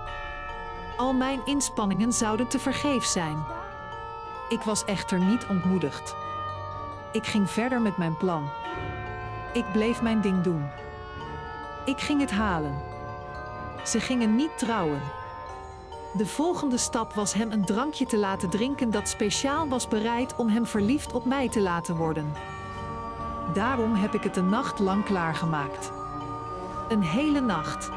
Al 0.96 1.12
mijn 1.12 1.40
inspanningen 1.44 2.12
zouden 2.12 2.48
te 2.48 2.58
vergeefs 2.58 3.12
zijn. 3.12 3.44
Ik 4.48 4.62
was 4.62 4.84
echter 4.84 5.18
niet 5.18 5.46
ontmoedigd. 5.48 6.14
Ik 7.12 7.26
ging 7.26 7.50
verder 7.50 7.80
met 7.80 7.96
mijn 7.96 8.16
plan. 8.16 8.50
Ik 9.52 9.72
bleef 9.72 10.02
mijn 10.02 10.20
ding 10.20 10.42
doen. 10.42 10.70
Ik 11.84 12.00
ging 12.00 12.20
het 12.20 12.30
halen. 12.30 12.82
Ze 13.84 14.00
gingen 14.00 14.36
niet 14.36 14.58
trouwen. 14.58 15.00
De 16.16 16.26
volgende 16.26 16.78
stap 16.78 17.12
was 17.12 17.32
hem 17.32 17.52
een 17.52 17.64
drankje 17.64 18.06
te 18.06 18.18
laten 18.18 18.50
drinken 18.50 18.90
dat 18.90 19.08
speciaal 19.08 19.68
was 19.68 19.88
bereid 19.88 20.36
om 20.36 20.48
hem 20.48 20.66
verliefd 20.66 21.12
op 21.12 21.24
mij 21.24 21.48
te 21.48 21.60
laten 21.60 21.96
worden. 21.96 22.32
Daarom 23.52 23.94
heb 23.94 24.14
ik 24.14 24.22
het 24.22 24.36
een 24.36 24.48
nacht 24.48 24.78
lang 24.78 25.04
klaargemaakt. 25.04 25.92
Een 26.88 27.02
hele 27.02 27.40
nacht. 27.40 27.90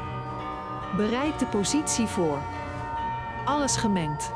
Bereid 0.96 1.38
de 1.38 1.46
positie 1.46 2.06
voor. 2.06 2.38
Alles 3.44 3.76
gemengd. 3.76 4.32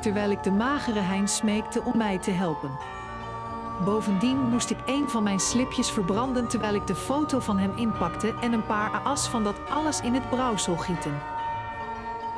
Terwijl 0.00 0.30
ik 0.30 0.42
de 0.42 0.52
magere 0.52 1.00
Hein 1.00 1.28
smeekte 1.28 1.82
om 1.82 1.96
mij 1.96 2.18
te 2.18 2.30
helpen. 2.30 2.70
Bovendien 3.84 4.38
moest 4.38 4.70
ik 4.70 4.78
een 4.86 5.08
van 5.08 5.22
mijn 5.22 5.40
slipjes 5.40 5.90
verbranden 5.90 6.48
terwijl 6.48 6.74
ik 6.74 6.86
de 6.86 6.94
foto 6.94 7.40
van 7.40 7.58
hem 7.58 7.72
inpakte 7.76 8.34
en 8.40 8.52
een 8.52 8.66
paar 8.66 8.90
aas 9.04 9.28
van 9.28 9.44
dat 9.44 9.70
alles 9.70 10.00
in 10.00 10.14
het 10.14 10.30
brouwsel 10.30 10.76
gieten. 10.76 11.37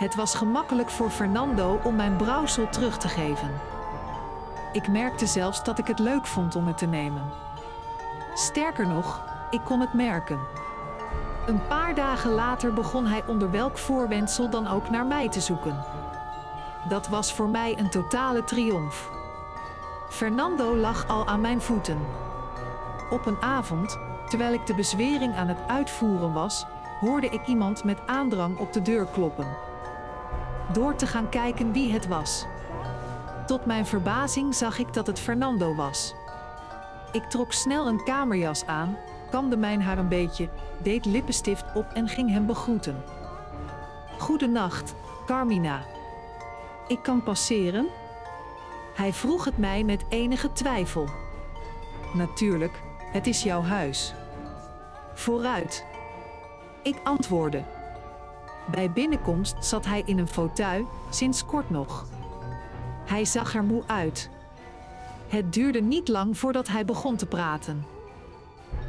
Het 0.01 0.15
was 0.15 0.35
gemakkelijk 0.35 0.91
voor 0.91 1.11
Fernando 1.11 1.81
om 1.83 1.97
mijn 1.97 2.17
brouwsel 2.17 2.69
terug 2.69 2.99
te 2.99 3.09
geven. 3.09 3.61
Ik 4.73 4.89
merkte 4.89 5.27
zelfs 5.27 5.65
dat 5.65 5.79
ik 5.79 5.87
het 5.87 5.99
leuk 5.99 6.27
vond 6.27 6.57
om 6.57 6.67
het 6.67 6.79
te 6.79 6.87
nemen. 6.87 7.23
Sterker 8.35 8.87
nog, 8.87 9.23
ik 9.51 9.61
kon 9.65 9.81
het 9.81 9.93
merken. 9.93 10.39
Een 11.47 11.67
paar 11.67 11.95
dagen 11.95 12.31
later 12.31 12.73
begon 12.73 13.07
hij 13.07 13.23
onder 13.27 13.51
welk 13.51 13.79
voorwendsel 13.79 14.51
dan 14.51 14.67
ook 14.67 14.91
naar 14.91 15.07
mij 15.07 15.29
te 15.29 15.41
zoeken. 15.41 15.85
Dat 16.89 17.09
was 17.09 17.33
voor 17.33 17.49
mij 17.49 17.79
een 17.79 17.91
totale 17.91 18.45
triomf. 18.45 19.11
Fernando 20.09 20.77
lag 20.77 21.09
al 21.09 21.27
aan 21.27 21.41
mijn 21.41 21.61
voeten. 21.61 21.99
Op 23.11 23.27
een 23.27 23.43
avond, 23.43 23.99
terwijl 24.29 24.53
ik 24.53 24.67
de 24.67 24.75
bezwering 24.75 25.37
aan 25.37 25.49
het 25.49 25.61
uitvoeren 25.67 26.33
was, 26.33 26.67
hoorde 27.01 27.29
ik 27.29 27.47
iemand 27.47 27.85
met 27.85 28.07
aandrang 28.07 28.59
op 28.59 28.73
de 28.73 28.83
deur 28.83 29.07
kloppen. 29.07 29.69
Door 30.73 30.95
te 30.95 31.07
gaan 31.07 31.29
kijken 31.29 31.73
wie 31.73 31.93
het 31.93 32.07
was. 32.07 32.47
Tot 33.47 33.67
mijn 33.67 33.87
verbazing 33.87 34.55
zag 34.55 34.79
ik 34.79 34.93
dat 34.95 35.07
het 35.07 35.19
Fernando 35.19 35.75
was. 35.75 36.15
Ik 37.13 37.25
trok 37.25 37.53
snel 37.53 37.89
een 37.89 38.05
kamerjas 38.05 38.67
aan, 38.67 38.97
kamde 39.31 39.57
mijn 39.57 39.83
haar 39.83 39.99
een 39.99 40.09
beetje, 40.09 40.49
deed 40.83 41.05
lippenstift 41.05 41.65
op 41.75 41.87
en 41.93 42.09
ging 42.09 42.31
hem 42.31 42.47
begroeten. 42.47 43.05
Goedenacht, 44.19 44.95
Carmina. 45.27 45.83
Ik 46.89 47.03
kan 47.03 47.23
passeren? 47.23 47.87
Hij 48.95 49.13
vroeg 49.13 49.45
het 49.45 49.59
mij 49.59 49.85
met 49.85 50.05
enige 50.09 50.53
twijfel. 50.53 51.09
Natuurlijk, 52.15 52.83
het 53.13 53.27
is 53.27 53.43
jouw 53.43 53.63
huis. 53.63 54.15
Vooruit. 55.15 55.85
Ik 56.83 56.97
antwoordde. 57.05 57.80
Bij 58.71 58.91
binnenkomst 58.91 59.57
zat 59.65 59.87
hij 59.87 60.03
in 60.05 60.19
een 60.19 60.29
fauteuil, 60.29 60.89
sinds 61.11 61.47
kort 61.47 61.71
nog. 61.71 62.07
Hij 63.05 63.25
zag 63.25 63.55
er 63.55 63.65
moe 63.65 63.83
uit. 63.87 64.31
Het 65.29 65.53
duurde 65.53 65.81
niet 65.81 66.09
lang 66.09 66.39
voordat 66.39 66.69
hij 66.69 66.85
begon 66.85 67.17
te 67.17 67.27
praten. 67.27 67.87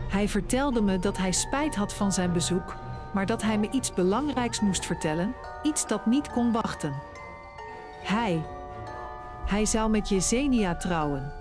Hij 0.09 0.29
vertelde 0.29 0.81
me 0.81 0.99
dat 0.99 1.17
hij 1.17 1.31
spijt 1.31 1.75
had 1.75 1.93
van 1.93 2.11
zijn 2.11 2.33
bezoek, 2.33 2.75
maar 3.13 3.25
dat 3.25 3.41
hij 3.41 3.57
me 3.57 3.69
iets 3.69 3.93
belangrijks 3.93 4.59
moest 4.59 4.85
vertellen, 4.85 5.33
iets 5.63 5.87
dat 5.87 6.05
niet 6.05 6.29
kon 6.29 6.51
wachten. 6.51 6.93
Hij. 8.03 8.45
Hij 9.45 9.65
zou 9.65 9.89
met 9.89 10.09
Yesenia 10.09 10.75
trouwen. 10.75 11.33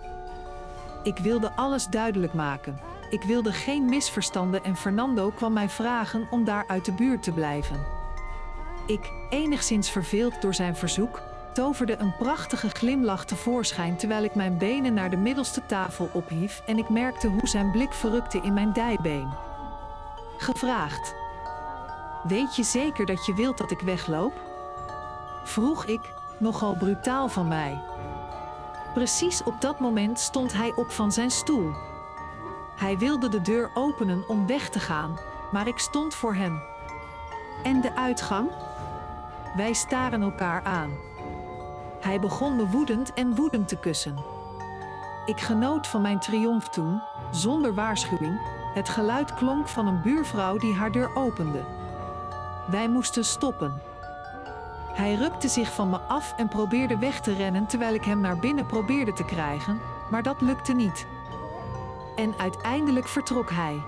Ik 1.02 1.18
wilde 1.18 1.52
alles 1.56 1.86
duidelijk 1.86 2.32
maken. 2.32 2.80
Ik 3.10 3.22
wilde 3.22 3.52
geen 3.52 3.84
misverstanden 3.84 4.64
en 4.64 4.76
Fernando 4.76 5.30
kwam 5.30 5.52
mij 5.52 5.68
vragen 5.68 6.28
om 6.30 6.44
daar 6.44 6.64
uit 6.66 6.84
de 6.84 6.92
buurt 6.92 7.22
te 7.22 7.32
blijven. 7.32 7.99
Ik, 8.90 9.12
enigszins 9.28 9.90
verveeld 9.90 10.42
door 10.42 10.54
zijn 10.54 10.76
verzoek, 10.76 11.20
toverde 11.52 11.96
een 11.98 12.16
prachtige 12.16 12.68
glimlach 12.68 13.24
tevoorschijn 13.24 13.96
terwijl 13.96 14.24
ik 14.24 14.34
mijn 14.34 14.58
benen 14.58 14.94
naar 14.94 15.10
de 15.10 15.16
middelste 15.16 15.66
tafel 15.66 16.10
ophief 16.12 16.62
en 16.66 16.78
ik 16.78 16.88
merkte 16.88 17.28
hoe 17.28 17.48
zijn 17.48 17.70
blik 17.70 17.92
verrukte 17.92 18.40
in 18.40 18.52
mijn 18.52 18.72
dijbeen. 18.72 19.28
Gevraagd. 20.38 21.14
Weet 22.22 22.56
je 22.56 22.62
zeker 22.62 23.06
dat 23.06 23.26
je 23.26 23.34
wilt 23.34 23.58
dat 23.58 23.70
ik 23.70 23.80
wegloop? 23.80 24.32
Vroeg 25.44 25.86
ik, 25.86 26.12
nogal 26.38 26.76
brutaal 26.76 27.28
van 27.28 27.48
mij. 27.48 27.82
Precies 28.94 29.42
op 29.42 29.60
dat 29.60 29.80
moment 29.80 30.18
stond 30.18 30.52
hij 30.52 30.72
op 30.76 30.90
van 30.90 31.12
zijn 31.12 31.30
stoel. 31.30 31.72
Hij 32.76 32.98
wilde 32.98 33.28
de 33.28 33.40
deur 33.40 33.70
openen 33.74 34.28
om 34.28 34.46
weg 34.46 34.68
te 34.68 34.80
gaan, 34.80 35.18
maar 35.52 35.66
ik 35.66 35.78
stond 35.78 36.14
voor 36.14 36.34
hem. 36.34 36.62
En 37.62 37.80
de 37.80 37.96
uitgang? 37.96 38.50
Wij 39.56 39.72
staren 39.72 40.22
elkaar 40.22 40.62
aan. 40.64 40.90
Hij 42.00 42.20
begon 42.20 42.56
me 42.56 42.66
woedend 42.66 43.12
en 43.12 43.34
woedend 43.34 43.68
te 43.68 43.76
kussen. 43.76 44.16
Ik 45.26 45.40
genoot 45.40 45.86
van 45.86 46.00
mijn 46.00 46.18
triomf 46.18 46.68
toen, 46.68 47.02
zonder 47.30 47.74
waarschuwing, 47.74 48.40
Het 48.74 48.88
geluid 48.88 49.34
klonk 49.34 49.68
van 49.68 49.86
een 49.86 50.02
buurvrouw 50.02 50.56
die 50.56 50.74
haar 50.74 50.92
deur 50.92 51.16
opende. 51.16 51.64
Wij 52.66 52.88
moesten 52.88 53.24
stoppen. 53.24 53.82
Hij 54.92 55.14
rukte 55.14 55.48
zich 55.48 55.74
van 55.74 55.90
me 55.90 55.98
af 55.98 56.34
en 56.36 56.48
probeerde 56.48 56.98
weg 56.98 57.20
te 57.20 57.32
rennen 57.32 57.66
terwijl 57.66 57.94
ik 57.94 58.04
hem 58.04 58.20
naar 58.20 58.38
binnen 58.38 58.66
probeerde 58.66 59.12
te 59.12 59.24
krijgen, 59.24 59.80
maar 60.10 60.22
dat 60.22 60.40
lukte 60.40 60.72
niet. 60.72 61.06
En 62.16 62.34
uiteindelijk 62.38 63.08
vertrok 63.08 63.50
hij. 63.50 63.82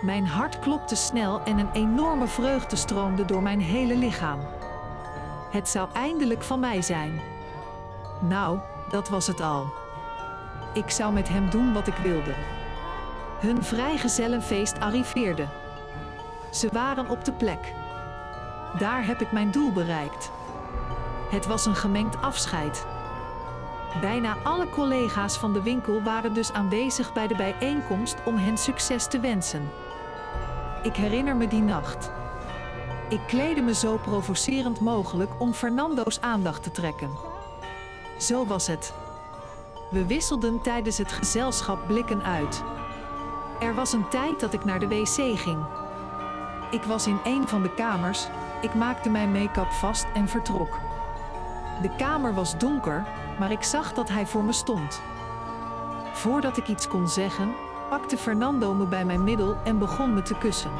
Mijn 0.00 0.26
hart 0.26 0.58
klopte 0.58 0.96
snel 0.96 1.40
en 1.44 1.58
een 1.58 1.72
enorme 1.72 2.26
vreugde 2.26 2.76
stroomde 2.76 3.24
door 3.24 3.42
mijn 3.42 3.60
hele 3.60 3.96
lichaam. 3.96 4.40
Het 5.50 5.68
zou 5.68 5.88
eindelijk 5.92 6.42
van 6.42 6.60
mij 6.60 6.82
zijn. 6.82 7.20
Nou, 8.20 8.58
dat 8.90 9.08
was 9.08 9.26
het 9.26 9.40
al. 9.40 9.72
Ik 10.74 10.90
zou 10.90 11.12
met 11.12 11.28
hem 11.28 11.50
doen 11.50 11.72
wat 11.72 11.86
ik 11.86 11.96
wilde. 11.96 12.34
Hun 13.40 13.64
vrijgezellenfeest 13.64 14.80
arriveerde. 14.80 15.46
Ze 16.50 16.68
waren 16.72 17.08
op 17.08 17.24
de 17.24 17.32
plek. 17.32 17.72
Daar 18.78 19.06
heb 19.06 19.20
ik 19.20 19.32
mijn 19.32 19.50
doel 19.50 19.72
bereikt. 19.72 20.30
Het 21.30 21.46
was 21.46 21.66
een 21.66 21.76
gemengd 21.76 22.22
afscheid. 22.22 22.86
Bijna 24.00 24.36
alle 24.42 24.68
collega's 24.68 25.36
van 25.36 25.52
de 25.52 25.62
winkel 25.62 26.02
waren 26.02 26.34
dus 26.34 26.52
aanwezig 26.52 27.12
bij 27.12 27.26
de 27.26 27.36
bijeenkomst 27.36 28.16
om 28.24 28.36
hen 28.36 28.58
succes 28.58 29.06
te 29.06 29.20
wensen. 29.20 29.70
Ik 30.82 30.96
herinner 30.96 31.36
me 31.36 31.48
die 31.48 31.62
nacht. 31.62 32.10
Ik 33.08 33.20
kleedde 33.26 33.62
me 33.62 33.74
zo 33.74 33.96
provocerend 33.96 34.80
mogelijk 34.80 35.30
om 35.38 35.52
Fernando's 35.52 36.20
aandacht 36.20 36.62
te 36.62 36.70
trekken. 36.70 37.10
Zo 38.18 38.46
was 38.46 38.66
het. 38.66 38.92
We 39.90 40.06
wisselden 40.06 40.60
tijdens 40.62 40.98
het 40.98 41.12
gezelschap 41.12 41.86
blikken 41.86 42.22
uit. 42.22 42.62
Er 43.60 43.74
was 43.74 43.92
een 43.92 44.08
tijd 44.08 44.40
dat 44.40 44.52
ik 44.52 44.64
naar 44.64 44.78
de 44.78 44.88
wc 44.88 45.38
ging. 45.38 45.64
Ik 46.70 46.82
was 46.82 47.06
in 47.06 47.18
een 47.24 47.48
van 47.48 47.62
de 47.62 47.74
kamers, 47.74 48.28
ik 48.60 48.74
maakte 48.74 49.08
mijn 49.08 49.32
make-up 49.32 49.70
vast 49.70 50.06
en 50.14 50.28
vertrok. 50.28 50.78
De 51.82 51.90
kamer 51.96 52.34
was 52.34 52.58
donker, 52.58 53.04
maar 53.38 53.50
ik 53.50 53.62
zag 53.62 53.92
dat 53.92 54.08
hij 54.08 54.26
voor 54.26 54.44
me 54.44 54.52
stond. 54.52 55.00
Voordat 56.12 56.56
ik 56.56 56.68
iets 56.68 56.88
kon 56.88 57.08
zeggen, 57.08 57.54
pakte 57.88 58.16
Fernando 58.16 58.74
me 58.74 58.86
bij 58.86 59.04
mijn 59.04 59.24
middel 59.24 59.56
en 59.64 59.78
begon 59.78 60.14
me 60.14 60.22
te 60.22 60.38
kussen. 60.38 60.70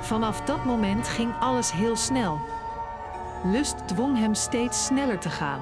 Vanaf 0.00 0.40
dat 0.40 0.64
moment 0.64 1.08
ging 1.08 1.34
alles 1.40 1.72
heel 1.72 1.96
snel. 1.96 2.40
Lust 3.44 3.88
dwong 3.88 4.18
hem 4.18 4.34
steeds 4.34 4.84
sneller 4.84 5.18
te 5.18 5.30
gaan. 5.30 5.60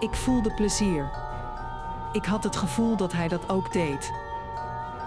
Ik 0.00 0.14
voelde 0.14 0.54
plezier. 0.54 1.10
Ik 2.12 2.24
had 2.24 2.44
het 2.44 2.56
gevoel 2.56 2.96
dat 2.96 3.12
hij 3.12 3.28
dat 3.28 3.48
ook 3.48 3.72
deed. 3.72 4.12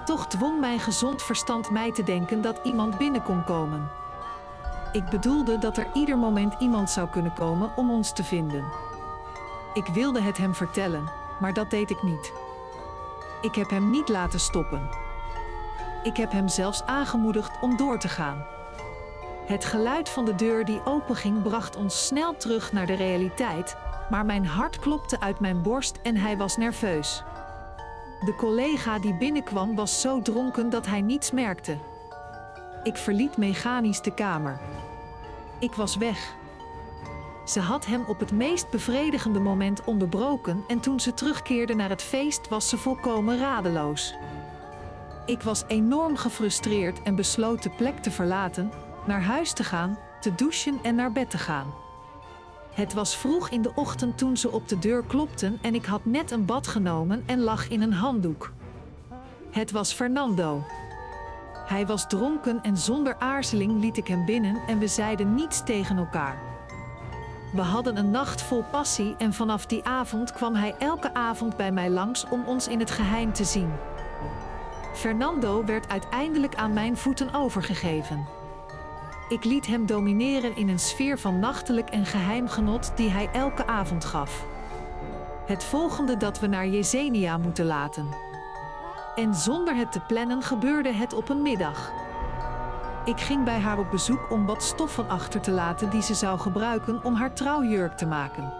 Toch 0.05 0.27
dwong 0.27 0.59
mijn 0.59 0.79
gezond 0.79 1.23
verstand 1.23 1.69
mij 1.69 1.91
te 1.91 2.03
denken 2.03 2.41
dat 2.41 2.59
iemand 2.63 2.97
binnen 2.97 3.23
kon 3.23 3.43
komen. 3.43 3.89
Ik 4.91 5.05
bedoelde 5.09 5.57
dat 5.57 5.77
er 5.77 5.87
ieder 5.93 6.17
moment 6.17 6.55
iemand 6.59 6.89
zou 6.89 7.07
kunnen 7.09 7.33
komen 7.33 7.71
om 7.75 7.91
ons 7.91 8.11
te 8.11 8.23
vinden. 8.23 8.63
Ik 9.73 9.85
wilde 9.85 10.21
het 10.21 10.37
hem 10.37 10.55
vertellen, 10.55 11.09
maar 11.39 11.53
dat 11.53 11.69
deed 11.69 11.89
ik 11.89 12.03
niet. 12.03 12.33
Ik 13.41 13.55
heb 13.55 13.69
hem 13.69 13.89
niet 13.89 14.09
laten 14.09 14.39
stoppen. 14.39 14.89
Ik 16.03 16.17
heb 16.17 16.31
hem 16.31 16.47
zelfs 16.47 16.83
aangemoedigd 16.83 17.51
om 17.61 17.77
door 17.77 17.99
te 17.99 18.07
gaan. 18.07 18.45
Het 19.45 19.65
geluid 19.65 20.09
van 20.09 20.25
de 20.25 20.35
deur 20.35 20.65
die 20.65 20.85
openging 20.85 21.41
bracht 21.41 21.75
ons 21.75 22.05
snel 22.05 22.35
terug 22.37 22.71
naar 22.71 22.85
de 22.85 22.93
realiteit, 22.93 23.77
maar 24.09 24.25
mijn 24.25 24.45
hart 24.45 24.79
klopte 24.79 25.19
uit 25.19 25.39
mijn 25.39 25.61
borst 25.61 25.99
en 26.03 26.15
hij 26.15 26.37
was 26.37 26.57
nerveus. 26.57 27.23
De 28.25 28.35
collega 28.35 28.99
die 28.99 29.17
binnenkwam 29.17 29.75
was 29.75 30.01
zo 30.01 30.21
dronken 30.21 30.69
dat 30.69 30.85
hij 30.85 31.01
niets 31.01 31.31
merkte. 31.31 31.77
Ik 32.83 32.97
verliet 32.97 33.37
mechanisch 33.37 34.01
de 34.01 34.13
kamer. 34.13 34.59
Ik 35.59 35.73
was 35.73 35.95
weg. 35.95 36.35
Ze 37.47 37.59
had 37.59 37.85
hem 37.85 38.03
op 38.07 38.19
het 38.19 38.31
meest 38.31 38.69
bevredigende 38.69 39.39
moment 39.39 39.83
onderbroken 39.83 40.63
en 40.67 40.79
toen 40.79 40.99
ze 40.99 41.13
terugkeerde 41.13 41.75
naar 41.75 41.89
het 41.89 42.01
feest 42.01 42.49
was 42.49 42.69
ze 42.69 42.77
volkomen 42.77 43.37
radeloos. 43.37 44.13
Ik 45.25 45.41
was 45.41 45.63
enorm 45.67 46.15
gefrustreerd 46.15 47.01
en 47.03 47.15
besloot 47.15 47.63
de 47.63 47.69
plek 47.69 47.97
te 47.97 48.11
verlaten, 48.11 48.71
naar 49.05 49.21
huis 49.21 49.53
te 49.53 49.63
gaan, 49.63 49.97
te 50.19 50.35
douchen 50.35 50.79
en 50.83 50.95
naar 50.95 51.11
bed 51.11 51.29
te 51.29 51.37
gaan. 51.37 51.73
Het 52.73 52.93
was 52.93 53.17
vroeg 53.17 53.49
in 53.49 53.61
de 53.61 53.71
ochtend 53.75 54.17
toen 54.17 54.37
ze 54.37 54.51
op 54.51 54.67
de 54.67 54.79
deur 54.79 55.03
klopten 55.03 55.59
en 55.61 55.75
ik 55.75 55.85
had 55.85 56.05
net 56.05 56.31
een 56.31 56.45
bad 56.45 56.67
genomen 56.67 57.23
en 57.25 57.39
lag 57.39 57.67
in 57.67 57.81
een 57.81 57.93
handdoek. 57.93 58.51
Het 59.51 59.71
was 59.71 59.93
Fernando. 59.93 60.63
Hij 61.65 61.85
was 61.85 62.07
dronken 62.07 62.61
en 62.63 62.77
zonder 62.77 63.15
aarzeling 63.19 63.81
liet 63.81 63.97
ik 63.97 64.07
hem 64.07 64.25
binnen 64.25 64.61
en 64.67 64.79
we 64.79 64.87
zeiden 64.87 65.35
niets 65.35 65.63
tegen 65.63 65.97
elkaar. 65.97 66.56
We 67.51 67.61
hadden 67.61 67.97
een 67.97 68.11
nacht 68.11 68.41
vol 68.41 68.63
passie 68.71 69.15
en 69.17 69.33
vanaf 69.33 69.65
die 69.65 69.85
avond 69.85 70.33
kwam 70.33 70.55
hij 70.55 70.75
elke 70.79 71.13
avond 71.13 71.57
bij 71.57 71.71
mij 71.71 71.89
langs 71.89 72.25
om 72.29 72.43
ons 72.45 72.67
in 72.67 72.79
het 72.79 72.91
geheim 72.91 73.33
te 73.33 73.43
zien. 73.43 73.71
Fernando 74.93 75.65
werd 75.65 75.89
uiteindelijk 75.89 76.55
aan 76.55 76.73
mijn 76.73 76.97
voeten 76.97 77.33
overgegeven. 77.33 78.25
Ik 79.29 79.43
liet 79.43 79.67
hem 79.67 79.85
domineren 79.85 80.55
in 80.55 80.69
een 80.69 80.79
sfeer 80.79 81.19
van 81.19 81.39
nachtelijk 81.39 81.89
en 81.89 82.05
geheim 82.05 82.47
genot 82.47 82.91
die 82.95 83.09
hij 83.09 83.29
elke 83.33 83.65
avond 83.67 84.05
gaf. 84.05 84.45
Het 85.45 85.63
volgende 85.63 86.17
dat 86.17 86.39
we 86.39 86.47
naar 86.47 86.67
Jezenia 86.67 87.37
moeten 87.37 87.65
laten. 87.65 88.07
En 89.15 89.35
zonder 89.35 89.75
het 89.75 89.91
te 89.91 89.99
plannen 89.99 90.41
gebeurde 90.41 90.91
het 90.91 91.13
op 91.13 91.29
een 91.29 91.41
middag. 91.41 91.91
Ik 93.07 93.19
ging 93.19 93.43
bij 93.43 93.59
haar 93.59 93.79
op 93.79 93.91
bezoek 93.91 94.31
om 94.31 94.45
wat 94.45 94.63
stoffen 94.63 95.09
achter 95.09 95.41
te 95.41 95.51
laten 95.51 95.89
die 95.89 96.01
ze 96.01 96.13
zou 96.13 96.39
gebruiken 96.39 97.03
om 97.03 97.13
haar 97.13 97.33
trouwjurk 97.33 97.97
te 97.97 98.05
maken. 98.05 98.53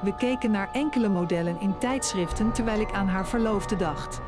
We 0.00 0.14
keken 0.14 0.50
naar 0.50 0.68
enkele 0.72 1.08
modellen 1.08 1.60
in 1.60 1.78
tijdschriften 1.78 2.52
terwijl 2.52 2.80
ik 2.80 2.92
aan 2.92 3.08
haar 3.08 3.26
verloofde 3.26 3.76
dacht. 3.76 4.20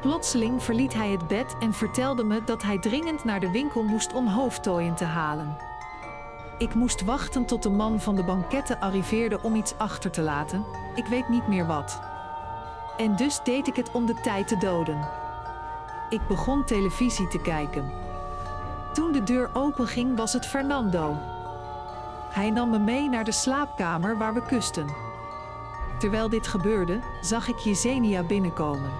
Plotseling 0.00 0.62
verliet 0.62 0.94
hij 0.94 1.10
het 1.10 1.28
bed 1.28 1.56
en 1.60 1.72
vertelde 1.72 2.24
me 2.24 2.44
dat 2.44 2.62
hij 2.62 2.78
dringend 2.78 3.24
naar 3.24 3.40
de 3.40 3.50
winkel 3.50 3.82
moest 3.82 4.12
om 4.12 4.26
hoofdtooien 4.26 4.94
te 4.94 5.04
halen. 5.04 5.56
Ik 6.58 6.74
moest 6.74 7.04
wachten 7.04 7.44
tot 7.44 7.62
de 7.62 7.70
man 7.70 8.00
van 8.00 8.16
de 8.16 8.24
banketten 8.24 8.80
arriveerde 8.80 9.42
om 9.42 9.54
iets 9.54 9.78
achter 9.78 10.10
te 10.10 10.22
laten, 10.22 10.64
ik 10.94 11.06
weet 11.06 11.28
niet 11.28 11.48
meer 11.48 11.66
wat. 11.66 12.00
En 12.96 13.16
dus 13.16 13.40
deed 13.44 13.66
ik 13.66 13.76
het 13.76 13.90
om 13.92 14.06
de 14.06 14.20
tijd 14.20 14.48
te 14.48 14.56
doden. 14.56 15.08
Ik 16.08 16.26
begon 16.28 16.64
televisie 16.64 17.28
te 17.28 17.40
kijken. 17.40 18.05
Toen 18.96 19.12
de 19.12 19.22
deur 19.22 19.50
openging 19.52 20.16
was 20.16 20.32
het 20.32 20.46
Fernando. 20.46 21.16
Hij 22.30 22.50
nam 22.50 22.70
me 22.70 22.78
mee 22.78 23.08
naar 23.08 23.24
de 23.24 23.32
slaapkamer 23.32 24.18
waar 24.18 24.34
we 24.34 24.42
kusten. 24.42 24.86
Terwijl 25.98 26.28
dit 26.28 26.46
gebeurde, 26.46 27.00
zag 27.20 27.48
ik 27.48 27.58
Yesenia 27.58 28.22
binnenkomen. 28.22 28.90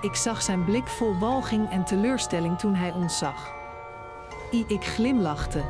Ik 0.00 0.14
zag 0.14 0.42
zijn 0.42 0.64
blik 0.64 0.86
vol 0.86 1.18
walging 1.18 1.70
en 1.70 1.84
teleurstelling 1.84 2.58
toen 2.58 2.74
hij 2.74 2.92
ons 2.92 3.18
zag. 3.18 3.52
Ik 4.50 4.84
glimlachte. 4.84 5.64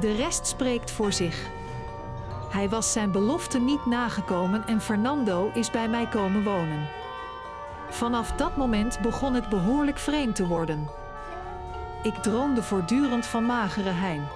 De 0.00 0.12
rest 0.12 0.46
spreekt 0.46 0.90
voor 0.90 1.12
zich. 1.12 1.50
Hij 2.50 2.68
was 2.68 2.92
zijn 2.92 3.12
belofte 3.12 3.58
niet 3.58 3.86
nagekomen 3.86 4.66
en 4.66 4.80
Fernando 4.80 5.50
is 5.54 5.70
bij 5.70 5.88
mij 5.88 6.06
komen 6.08 6.44
wonen. 6.44 6.88
Vanaf 7.90 8.32
dat 8.32 8.56
moment 8.56 9.00
begon 9.00 9.34
het 9.34 9.48
behoorlijk 9.48 9.98
vreemd 9.98 10.36
te 10.36 10.46
worden. 10.46 11.03
Ik 12.04 12.14
droomde 12.14 12.62
voortdurend 12.62 13.26
van 13.26 13.46
magere 13.46 13.90
Hein. 13.90 14.26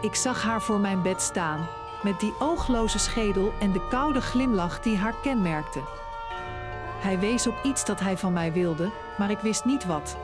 Ik 0.00 0.14
zag 0.14 0.42
haar 0.42 0.62
voor 0.62 0.78
mijn 0.80 1.02
bed 1.02 1.22
staan, 1.22 1.66
met 2.02 2.20
die 2.20 2.34
oogloze 2.38 2.98
schedel 2.98 3.52
en 3.60 3.72
de 3.72 3.88
koude 3.88 4.20
glimlach 4.20 4.80
die 4.80 4.96
haar 4.96 5.14
kenmerkte. 5.22 5.80
Hij 7.00 7.18
wees 7.18 7.46
op 7.46 7.54
iets 7.62 7.84
dat 7.84 8.00
hij 8.00 8.18
van 8.18 8.32
mij 8.32 8.52
wilde, 8.52 8.90
maar 9.18 9.30
ik 9.30 9.38
wist 9.38 9.64
niet 9.64 9.86
wat. 9.86 10.16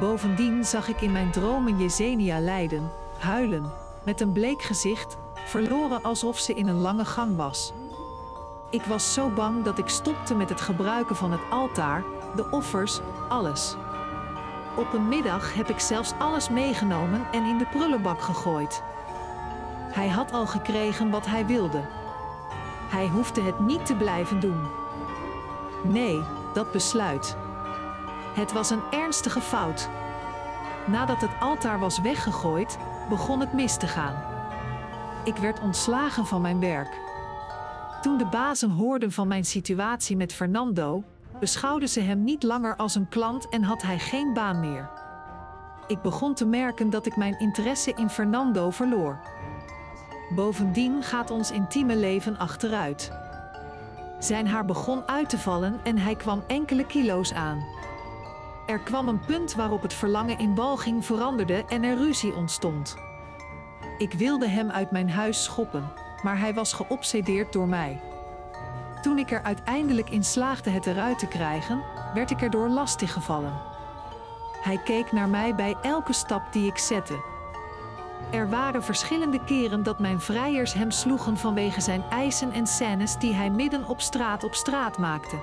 Bovendien 0.00 0.64
zag 0.64 0.88
ik 0.88 1.00
in 1.00 1.12
mijn 1.12 1.30
dromen 1.30 1.78
Jezenia 1.78 2.40
lijden, 2.40 2.90
huilen, 3.18 3.72
met 4.02 4.20
een 4.20 4.32
bleek 4.32 4.62
gezicht, 4.62 5.16
verloren 5.34 6.02
alsof 6.02 6.38
ze 6.38 6.54
in 6.54 6.68
een 6.68 6.80
lange 6.80 7.04
gang 7.04 7.36
was. 7.36 7.72
Ik 8.70 8.82
was 8.82 9.12
zo 9.12 9.28
bang 9.28 9.64
dat 9.64 9.78
ik 9.78 9.88
stopte 9.88 10.34
met 10.34 10.48
het 10.48 10.60
gebruiken 10.60 11.16
van 11.16 11.32
het 11.32 11.42
altaar, 11.50 12.04
de 12.36 12.50
offers, 12.50 13.00
alles. 13.28 13.76
Op 14.76 14.92
een 14.92 15.08
middag 15.08 15.54
heb 15.54 15.68
ik 15.68 15.78
zelfs 15.78 16.12
alles 16.18 16.48
meegenomen 16.48 17.26
en 17.32 17.44
in 17.44 17.58
de 17.58 17.66
prullenbak 17.66 18.20
gegooid. 18.20 18.82
Hij 19.92 20.08
had 20.08 20.32
al 20.32 20.46
gekregen 20.46 21.10
wat 21.10 21.26
hij 21.26 21.46
wilde. 21.46 21.80
Hij 22.90 23.08
hoefde 23.08 23.40
het 23.40 23.60
niet 23.60 23.86
te 23.86 23.94
blijven 23.94 24.40
doen. 24.40 24.60
Nee, 25.84 26.22
dat 26.54 26.72
besluit. 26.72 27.36
Het 28.34 28.52
was 28.52 28.70
een 28.70 28.82
ernstige 28.90 29.40
fout. 29.40 29.88
Nadat 30.86 31.20
het 31.20 31.40
altaar 31.40 31.78
was 31.78 32.00
weggegooid, 32.00 32.78
begon 33.08 33.40
het 33.40 33.52
mis 33.52 33.76
te 33.76 33.86
gaan. 33.86 34.22
Ik 35.24 35.36
werd 35.36 35.60
ontslagen 35.60 36.26
van 36.26 36.40
mijn 36.40 36.60
werk. 36.60 37.00
Toen 38.00 38.18
de 38.18 38.26
bazen 38.26 38.70
hoorden 38.70 39.12
van 39.12 39.28
mijn 39.28 39.44
situatie 39.44 40.16
met 40.16 40.32
Fernando, 40.32 41.04
beschouwde 41.42 41.86
ze 41.86 42.00
hem 42.00 42.24
niet 42.24 42.42
langer 42.42 42.76
als 42.76 42.94
een 42.94 43.08
klant 43.08 43.48
en 43.48 43.62
had 43.62 43.82
hij 43.82 43.98
geen 43.98 44.32
baan 44.32 44.60
meer. 44.60 44.90
Ik 45.86 46.02
begon 46.02 46.34
te 46.34 46.46
merken 46.46 46.90
dat 46.90 47.06
ik 47.06 47.16
mijn 47.16 47.38
interesse 47.38 47.92
in 47.94 48.08
Fernando 48.08 48.70
verloor. 48.70 49.20
Bovendien 50.34 51.02
gaat 51.02 51.30
ons 51.30 51.50
intieme 51.50 51.96
leven 51.96 52.38
achteruit. 52.38 53.12
Zijn 54.18 54.46
haar 54.46 54.64
begon 54.64 55.08
uit 55.08 55.28
te 55.28 55.38
vallen 55.38 55.80
en 55.84 55.98
hij 55.98 56.16
kwam 56.16 56.44
enkele 56.46 56.86
kilo's 56.86 57.32
aan. 57.32 57.64
Er 58.66 58.78
kwam 58.78 59.08
een 59.08 59.24
punt 59.24 59.54
waarop 59.54 59.82
het 59.82 59.94
verlangen 59.94 60.38
in 60.38 60.54
walging 60.54 61.04
veranderde 61.04 61.64
en 61.68 61.82
er 61.82 61.96
ruzie 61.96 62.34
ontstond. 62.34 62.96
Ik 63.98 64.12
wilde 64.12 64.48
hem 64.48 64.70
uit 64.70 64.90
mijn 64.90 65.10
huis 65.10 65.44
schoppen, 65.44 65.92
maar 66.22 66.38
hij 66.38 66.54
was 66.54 66.72
geobsedeerd 66.72 67.52
door 67.52 67.68
mij. 67.68 68.11
Toen 69.02 69.18
ik 69.18 69.30
er 69.30 69.42
uiteindelijk 69.42 70.10
in 70.10 70.24
slaagde 70.24 70.70
het 70.70 70.86
eruit 70.86 71.18
te 71.18 71.26
krijgen, 71.26 71.82
werd 72.14 72.30
ik 72.30 72.42
erdoor 72.42 72.68
lastiggevallen. 72.68 73.52
Hij 74.62 74.78
keek 74.84 75.12
naar 75.12 75.28
mij 75.28 75.54
bij 75.54 75.76
elke 75.82 76.12
stap 76.12 76.52
die 76.52 76.66
ik 76.66 76.78
zette. 76.78 77.30
Er 78.30 78.50
waren 78.50 78.82
verschillende 78.82 79.44
keren 79.44 79.82
dat 79.82 79.98
mijn 79.98 80.20
vrijers 80.20 80.72
hem 80.72 80.90
sloegen 80.90 81.36
vanwege 81.36 81.80
zijn 81.80 82.04
eisen 82.10 82.52
en 82.52 82.66
scènes 82.66 83.16
die 83.16 83.34
hij 83.34 83.50
midden 83.50 83.88
op 83.88 84.00
straat 84.00 84.44
op 84.44 84.54
straat 84.54 84.98
maakte. 84.98 85.36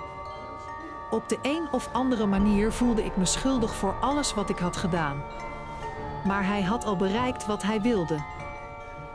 Op 1.10 1.30
de 1.30 1.38
een 1.42 1.68
of 1.72 1.90
andere 1.94 2.26
manier 2.26 2.72
voelde 2.72 3.06
ik 3.06 3.18
me 3.18 3.26
schuldig 3.26 3.76
voor 3.76 3.96
alles 4.00 4.34
wat 4.34 4.50
ik 4.50 4.58
had 4.58 4.78
gedaan. 4.78 5.24
Maar 6.26 6.46
hij 6.46 6.62
had 6.62 6.86
al 6.86 6.96
bereikt 6.96 7.46
wat 7.46 7.64
hij 7.64 7.82
wilde. 7.82 8.18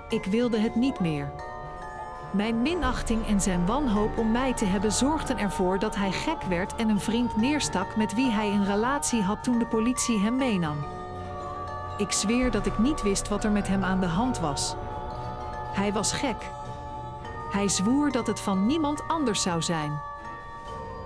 Ik 0.08 0.24
wilde 0.24 0.58
het 0.58 0.74
niet 0.74 1.00
meer. 1.00 1.32
Mijn 2.34 2.62
minachting 2.62 3.26
en 3.26 3.40
zijn 3.40 3.66
wanhoop 3.66 4.18
om 4.18 4.30
mij 4.30 4.54
te 4.54 4.64
hebben 4.64 4.92
zorgden 4.92 5.38
ervoor 5.38 5.78
dat 5.78 5.96
hij 5.96 6.12
gek 6.12 6.42
werd 6.42 6.74
en 6.74 6.88
een 6.88 7.00
vriend 7.00 7.36
neerstak 7.36 7.96
met 7.96 8.14
wie 8.14 8.30
hij 8.30 8.50
een 8.50 8.64
relatie 8.64 9.22
had 9.22 9.42
toen 9.42 9.58
de 9.58 9.66
politie 9.66 10.18
hem 10.18 10.36
meenam. 10.36 10.76
Ik 11.96 12.12
zweer 12.12 12.50
dat 12.50 12.66
ik 12.66 12.78
niet 12.78 13.02
wist 13.02 13.28
wat 13.28 13.44
er 13.44 13.50
met 13.50 13.68
hem 13.68 13.84
aan 13.84 14.00
de 14.00 14.06
hand 14.06 14.40
was. 14.40 14.74
Hij 15.74 15.92
was 15.92 16.12
gek. 16.12 16.50
Hij 17.50 17.68
zwoer 17.68 18.12
dat 18.12 18.26
het 18.26 18.40
van 18.40 18.66
niemand 18.66 19.08
anders 19.08 19.42
zou 19.42 19.62
zijn. 19.62 20.00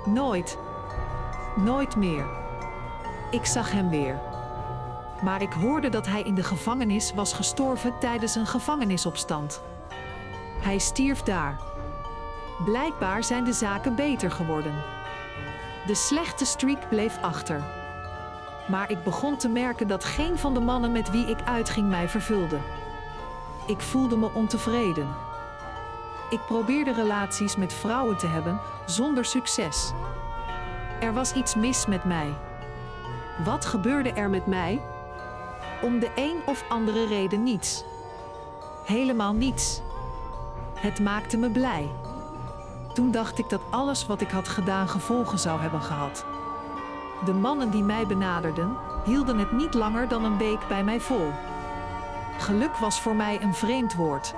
Nooit. 0.05 0.59
Nooit 1.57 1.97
meer. 1.97 2.27
Ik 3.31 3.45
zag 3.45 3.73
hem 3.73 3.89
weer. 3.89 4.21
Maar 5.23 5.43
ik 5.43 5.53
hoorde 5.53 5.89
dat 5.89 6.07
hij 6.07 6.23
in 6.23 6.35
de 6.35 6.45
gevangenis 6.45 7.15
was 7.15 7.33
gestorven 7.33 7.99
tijdens 7.99 8.35
een 8.35 8.47
gevangenisopstand. 8.47 9.63
Hij 10.61 10.79
stierf 10.79 11.23
daar. 11.23 11.61
Blijkbaar 12.65 13.25
zijn 13.25 13.45
de 13.45 13.53
zaken 13.53 13.95
beter 13.95 14.31
geworden. 14.31 14.75
De 15.87 15.95
slechte 15.95 16.45
streak 16.45 16.89
bleef 16.89 17.19
achter. 17.21 17.63
Maar 18.69 18.91
ik 18.91 19.03
begon 19.03 19.37
te 19.37 19.49
merken 19.49 19.89
dat 19.89 20.05
geen 20.05 20.39
van 20.39 20.55
de 20.55 20.61
mannen 20.61 20.93
met 20.93 21.11
wie 21.11 21.27
ik 21.27 21.39
uitging 21.45 21.89
mij 21.89 22.09
vervulde. 22.09 22.59
Ik 23.67 23.81
voelde 23.81 24.17
me 24.17 24.31
ontevreden. 24.35 25.09
Ik 26.31 26.41
probeerde 26.47 26.93
relaties 26.93 27.57
met 27.57 27.73
vrouwen 27.73 28.17
te 28.17 28.27
hebben 28.27 28.61
zonder 28.87 29.25
succes. 29.25 29.93
Er 31.01 31.13
was 31.13 31.33
iets 31.33 31.55
mis 31.55 31.87
met 31.87 32.05
mij. 32.05 32.35
Wat 33.45 33.65
gebeurde 33.65 34.13
er 34.13 34.31
met 34.31 34.47
mij? 34.47 34.83
Om 35.83 35.99
de 35.99 36.11
een 36.15 36.41
of 36.47 36.65
andere 36.69 37.07
reden 37.07 37.43
niets. 37.43 37.85
Helemaal 38.85 39.33
niets. 39.33 39.83
Het 40.81 41.01
maakte 41.01 41.37
me 41.37 41.51
blij. 41.51 41.91
Toen 42.95 43.11
dacht 43.11 43.39
ik 43.39 43.49
dat 43.49 43.61
alles 43.71 44.07
wat 44.07 44.21
ik 44.21 44.31
had 44.31 44.49
gedaan 44.49 44.89
gevolgen 44.89 45.39
zou 45.39 45.61
hebben 45.61 45.81
gehad. 45.83 46.25
De 47.25 47.33
mannen 47.33 47.71
die 47.71 47.83
mij 47.83 48.07
benaderden, 48.07 48.77
hielden 49.05 49.39
het 49.39 49.53
niet 49.53 49.75
langer 49.75 50.09
dan 50.09 50.25
een 50.25 50.39
week 50.39 50.69
bij 50.69 50.85
mij 50.85 51.01
vol. 51.01 51.31
Geluk 52.39 52.77
was 52.77 53.01
voor 53.01 53.15
mij 53.15 53.43
een 53.43 53.55
vreemd 53.55 53.95
woord. 53.95 54.35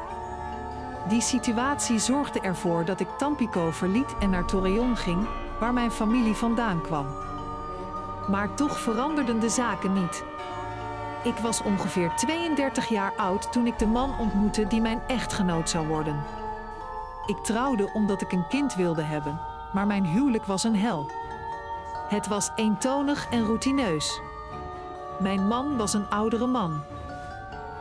Die 1.08 1.20
situatie 1.20 1.98
zorgde 1.98 2.40
ervoor 2.40 2.84
dat 2.84 3.00
ik 3.00 3.08
Tampico 3.18 3.70
verliet 3.70 4.14
en 4.18 4.30
naar 4.30 4.44
Torreon 4.44 4.96
ging, 4.96 5.26
waar 5.58 5.72
mijn 5.72 5.90
familie 5.90 6.34
vandaan 6.34 6.80
kwam. 6.80 7.06
Maar 8.28 8.54
toch 8.54 8.78
veranderden 8.78 9.40
de 9.40 9.48
zaken 9.48 9.92
niet. 9.92 10.24
Ik 11.22 11.36
was 11.36 11.62
ongeveer 11.62 12.12
32 12.16 12.88
jaar 12.88 13.12
oud 13.16 13.52
toen 13.52 13.66
ik 13.66 13.78
de 13.78 13.86
man 13.86 14.18
ontmoette 14.18 14.66
die 14.66 14.80
mijn 14.80 15.00
echtgenoot 15.06 15.70
zou 15.70 15.86
worden. 15.86 16.24
Ik 17.26 17.36
trouwde 17.36 17.90
omdat 17.92 18.22
ik 18.22 18.32
een 18.32 18.46
kind 18.48 18.74
wilde 18.74 19.02
hebben, 19.02 19.40
maar 19.72 19.86
mijn 19.86 20.06
huwelijk 20.06 20.44
was 20.44 20.64
een 20.64 20.76
hel. 20.76 21.10
Het 22.08 22.26
was 22.26 22.50
eentonig 22.56 23.26
en 23.30 23.44
routineus. 23.44 24.20
Mijn 25.18 25.46
man 25.46 25.76
was 25.76 25.94
een 25.94 26.08
oudere 26.10 26.46
man. 26.46 26.82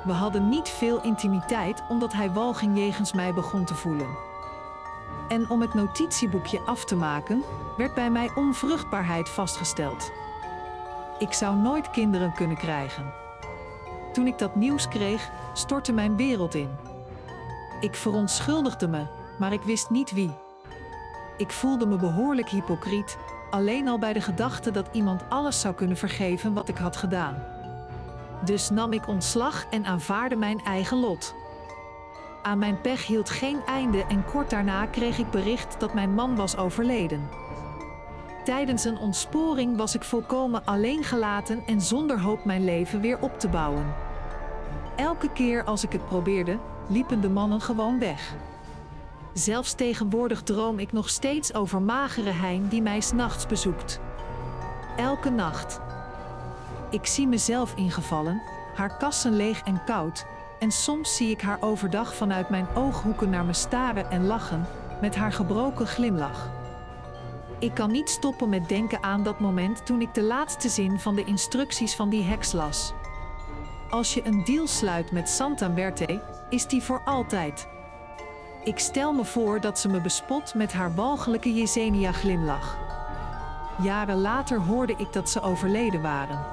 We 0.03 0.11
hadden 0.11 0.49
niet 0.49 0.69
veel 0.69 1.01
intimiteit 1.01 1.83
omdat 1.89 2.13
hij 2.13 2.31
walging 2.31 2.77
jegens 2.77 3.13
mij 3.13 3.33
begon 3.33 3.65
te 3.65 3.75
voelen. 3.75 4.17
En 5.27 5.49
om 5.49 5.61
het 5.61 5.73
notitieboekje 5.73 6.61
af 6.65 6.85
te 6.85 6.95
maken, 6.95 7.43
werd 7.77 7.93
bij 7.93 8.09
mij 8.09 8.31
onvruchtbaarheid 8.35 9.29
vastgesteld. 9.29 10.11
Ik 11.19 11.33
zou 11.33 11.55
nooit 11.55 11.89
kinderen 11.89 12.33
kunnen 12.33 12.57
krijgen. 12.57 13.27
Toen 14.19 14.27
ik 14.27 14.37
dat 14.37 14.55
nieuws 14.55 14.87
kreeg, 14.87 15.31
stortte 15.53 15.91
mijn 15.91 16.15
wereld 16.15 16.55
in. 16.55 16.69
Ik 17.79 17.95
verontschuldigde 17.95 18.87
me, 18.87 19.05
maar 19.37 19.53
ik 19.53 19.61
wist 19.61 19.89
niet 19.89 20.11
wie. 20.11 20.31
Ik 21.37 21.51
voelde 21.51 21.85
me 21.85 21.95
behoorlijk 21.95 22.49
hypocriet, 22.49 23.17
alleen 23.49 23.87
al 23.87 23.99
bij 23.99 24.13
de 24.13 24.21
gedachte 24.21 24.71
dat 24.71 24.89
iemand 24.91 25.23
alles 25.29 25.59
zou 25.59 25.73
kunnen 25.75 25.97
vergeven 25.97 26.53
wat 26.53 26.69
ik 26.69 26.77
had 26.77 26.95
gedaan. 26.95 27.43
Dus 28.45 28.69
nam 28.69 28.93
ik 28.93 29.07
ontslag 29.07 29.65
en 29.69 29.85
aanvaarde 29.85 30.35
mijn 30.35 30.59
eigen 30.63 30.97
lot. 30.97 31.35
Aan 32.41 32.57
mijn 32.57 32.81
pech 32.81 33.07
hield 33.07 33.29
geen 33.29 33.59
einde 33.65 34.05
en 34.05 34.25
kort 34.25 34.49
daarna 34.49 34.85
kreeg 34.85 35.17
ik 35.17 35.31
bericht 35.31 35.79
dat 35.79 35.93
mijn 35.93 36.13
man 36.13 36.35
was 36.35 36.57
overleden. 36.57 37.29
Tijdens 38.43 38.85
een 38.85 38.97
ontsporing 38.97 39.77
was 39.77 39.95
ik 39.95 40.03
volkomen 40.03 40.65
alleen 40.65 41.03
gelaten 41.03 41.63
en 41.65 41.81
zonder 41.81 42.19
hoop 42.19 42.45
mijn 42.45 42.63
leven 42.63 43.01
weer 43.01 43.17
op 43.21 43.39
te 43.39 43.47
bouwen. 43.47 44.08
Elke 44.99 45.29
keer 45.29 45.63
als 45.63 45.83
ik 45.83 45.91
het 45.91 46.05
probeerde, 46.05 46.57
liepen 46.87 47.21
de 47.21 47.29
mannen 47.29 47.61
gewoon 47.61 47.99
weg. 47.99 48.33
Zelfs 49.33 49.73
tegenwoordig 49.73 50.43
droom 50.43 50.79
ik 50.79 50.91
nog 50.91 51.09
steeds 51.09 51.53
over 51.53 51.81
magere 51.81 52.29
Hein 52.29 52.67
die 52.67 52.81
mij 52.81 52.99
s'nachts 52.99 53.47
bezoekt. 53.47 53.99
Elke 54.97 55.29
nacht. 55.29 55.79
Ik 56.89 57.05
zie 57.05 57.27
mezelf 57.27 57.73
ingevallen, 57.75 58.41
haar 58.75 58.97
kassen 58.97 59.35
leeg 59.35 59.61
en 59.61 59.83
koud, 59.85 60.25
en 60.59 60.71
soms 60.71 61.15
zie 61.15 61.29
ik 61.29 61.41
haar 61.41 61.57
overdag 61.59 62.15
vanuit 62.15 62.49
mijn 62.49 62.67
ooghoeken 62.75 63.29
naar 63.29 63.45
me 63.45 63.53
staren 63.53 64.11
en 64.11 64.25
lachen, 64.25 64.65
met 65.01 65.15
haar 65.15 65.31
gebroken 65.31 65.87
glimlach. 65.87 66.49
Ik 67.59 67.73
kan 67.73 67.91
niet 67.91 68.09
stoppen 68.09 68.49
met 68.49 68.69
denken 68.69 69.03
aan 69.03 69.23
dat 69.23 69.39
moment 69.39 69.85
toen 69.85 70.01
ik 70.01 70.13
de 70.13 70.23
laatste 70.23 70.69
zin 70.69 70.99
van 70.99 71.15
de 71.15 71.23
instructies 71.23 71.95
van 71.95 72.09
die 72.09 72.23
heks 72.23 72.51
las. 72.51 72.93
Als 73.89 74.13
je 74.13 74.25
een 74.25 74.43
deal 74.43 74.67
sluit 74.67 75.11
met 75.11 75.29
Santa 75.29 75.71
Verte, 75.73 76.21
is 76.49 76.67
die 76.67 76.83
voor 76.83 77.01
altijd. 77.05 77.67
Ik 78.63 78.79
stel 78.79 79.13
me 79.13 79.25
voor 79.25 79.61
dat 79.61 79.79
ze 79.79 79.89
me 79.89 80.01
bespot 80.01 80.53
met 80.53 80.73
haar 80.73 80.95
walgelijke 80.95 81.53
Yesenia-glimlach. 81.53 82.77
Jaren 83.81 84.21
later 84.21 84.59
hoorde 84.59 84.93
ik 84.97 85.13
dat 85.13 85.29
ze 85.29 85.41
overleden 85.41 86.01
waren. 86.01 86.45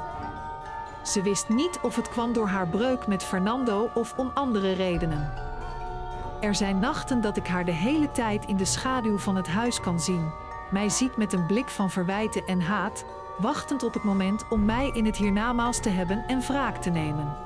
Ze 1.04 1.22
wist 1.22 1.48
niet 1.48 1.78
of 1.82 1.96
het 1.96 2.08
kwam 2.08 2.32
door 2.32 2.48
haar 2.48 2.68
breuk 2.68 3.06
met 3.06 3.22
Fernando 3.22 3.90
of 3.94 4.14
om 4.16 4.30
andere 4.34 4.72
redenen. 4.72 5.32
Er 6.40 6.54
zijn 6.54 6.78
nachten 6.78 7.20
dat 7.20 7.36
ik 7.36 7.46
haar 7.46 7.64
de 7.64 7.72
hele 7.72 8.12
tijd 8.12 8.46
in 8.46 8.56
de 8.56 8.64
schaduw 8.64 9.18
van 9.18 9.36
het 9.36 9.48
huis 9.48 9.80
kan 9.80 10.00
zien, 10.00 10.32
mij 10.70 10.88
ziet 10.88 11.16
met 11.16 11.32
een 11.32 11.46
blik 11.46 11.68
van 11.68 11.90
verwijten 11.90 12.46
en 12.46 12.60
haat, 12.60 13.04
wachtend 13.38 13.82
op 13.82 13.94
het 13.94 14.02
moment 14.02 14.48
om 14.48 14.64
mij 14.64 14.90
in 14.92 15.06
het 15.06 15.16
hiernamaals 15.16 15.80
te 15.80 15.88
hebben 15.88 16.24
en 16.26 16.40
wraak 16.40 16.76
te 16.76 16.90
nemen. 16.90 17.36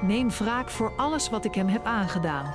Neem 0.00 0.30
wraak 0.30 0.70
voor 0.70 0.92
alles 0.96 1.30
wat 1.30 1.44
ik 1.44 1.54
hem 1.54 1.68
heb 1.68 1.84
aangedaan. 1.84 2.54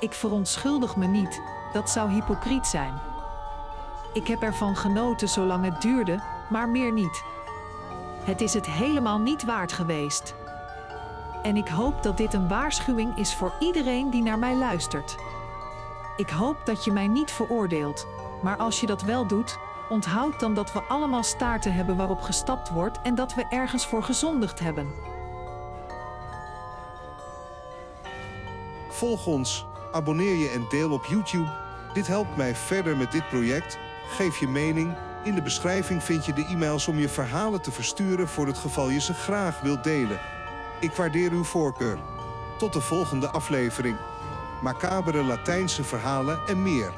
Ik 0.00 0.12
verontschuldig 0.12 0.96
me 0.96 1.06
niet, 1.06 1.42
dat 1.72 1.90
zou 1.90 2.10
hypocriet 2.10 2.66
zijn. 2.66 2.94
Ik 4.12 4.26
heb 4.26 4.42
ervan 4.42 4.76
genoten 4.76 5.28
zolang 5.28 5.64
het 5.64 5.82
duurde, 5.82 6.22
maar 6.50 6.68
meer 6.68 6.92
niet. 6.92 7.24
Het 8.24 8.40
is 8.40 8.54
het 8.54 8.66
helemaal 8.66 9.18
niet 9.18 9.44
waard 9.44 9.72
geweest. 9.72 10.34
En 11.42 11.56
ik 11.56 11.68
hoop 11.68 12.02
dat 12.02 12.16
dit 12.16 12.34
een 12.34 12.48
waarschuwing 12.48 13.16
is 13.16 13.34
voor 13.34 13.52
iedereen 13.58 14.10
die 14.10 14.22
naar 14.22 14.38
mij 14.38 14.56
luistert. 14.56 15.16
Ik 16.16 16.30
hoop 16.30 16.56
dat 16.64 16.84
je 16.84 16.92
mij 16.92 17.06
niet 17.06 17.30
veroordeelt, 17.30 18.06
maar 18.42 18.56
als 18.56 18.80
je 18.80 18.86
dat 18.86 19.02
wel 19.02 19.26
doet, 19.26 19.58
onthoud 19.88 20.40
dan 20.40 20.54
dat 20.54 20.72
we 20.72 20.82
allemaal 20.82 21.22
staarten 21.22 21.74
hebben 21.74 21.96
waarop 21.96 22.20
gestapt 22.20 22.68
wordt 22.68 22.98
en 23.02 23.14
dat 23.14 23.34
we 23.34 23.46
ergens 23.48 23.86
voor 23.86 24.02
gezondigd 24.02 24.60
hebben. 24.60 24.92
Volg 28.88 29.26
ons, 29.26 29.66
abonneer 29.92 30.36
je 30.36 30.48
en 30.48 30.66
deel 30.68 30.92
op 30.92 31.04
YouTube. 31.04 31.50
Dit 31.92 32.06
helpt 32.06 32.36
mij 32.36 32.54
verder 32.54 32.96
met 32.96 33.12
dit 33.12 33.28
project. 33.28 33.78
Geef 34.08 34.38
je 34.38 34.48
mening. 34.48 34.94
In 35.24 35.34
de 35.34 35.42
beschrijving 35.42 36.02
vind 36.02 36.26
je 36.26 36.32
de 36.32 36.44
e-mails 36.44 36.88
om 36.88 36.98
je 36.98 37.08
verhalen 37.08 37.62
te 37.62 37.72
versturen 37.72 38.28
voor 38.28 38.46
het 38.46 38.58
geval 38.58 38.88
je 38.88 39.00
ze 39.00 39.14
graag 39.14 39.60
wilt 39.60 39.84
delen. 39.84 40.20
Ik 40.80 40.92
waardeer 40.92 41.30
uw 41.30 41.44
voorkeur. 41.44 41.98
Tot 42.58 42.72
de 42.72 42.80
volgende 42.80 43.28
aflevering. 43.28 43.96
Macabere 44.62 45.22
Latijnse 45.22 45.84
verhalen 45.84 46.38
en 46.46 46.62
meer. 46.62 46.92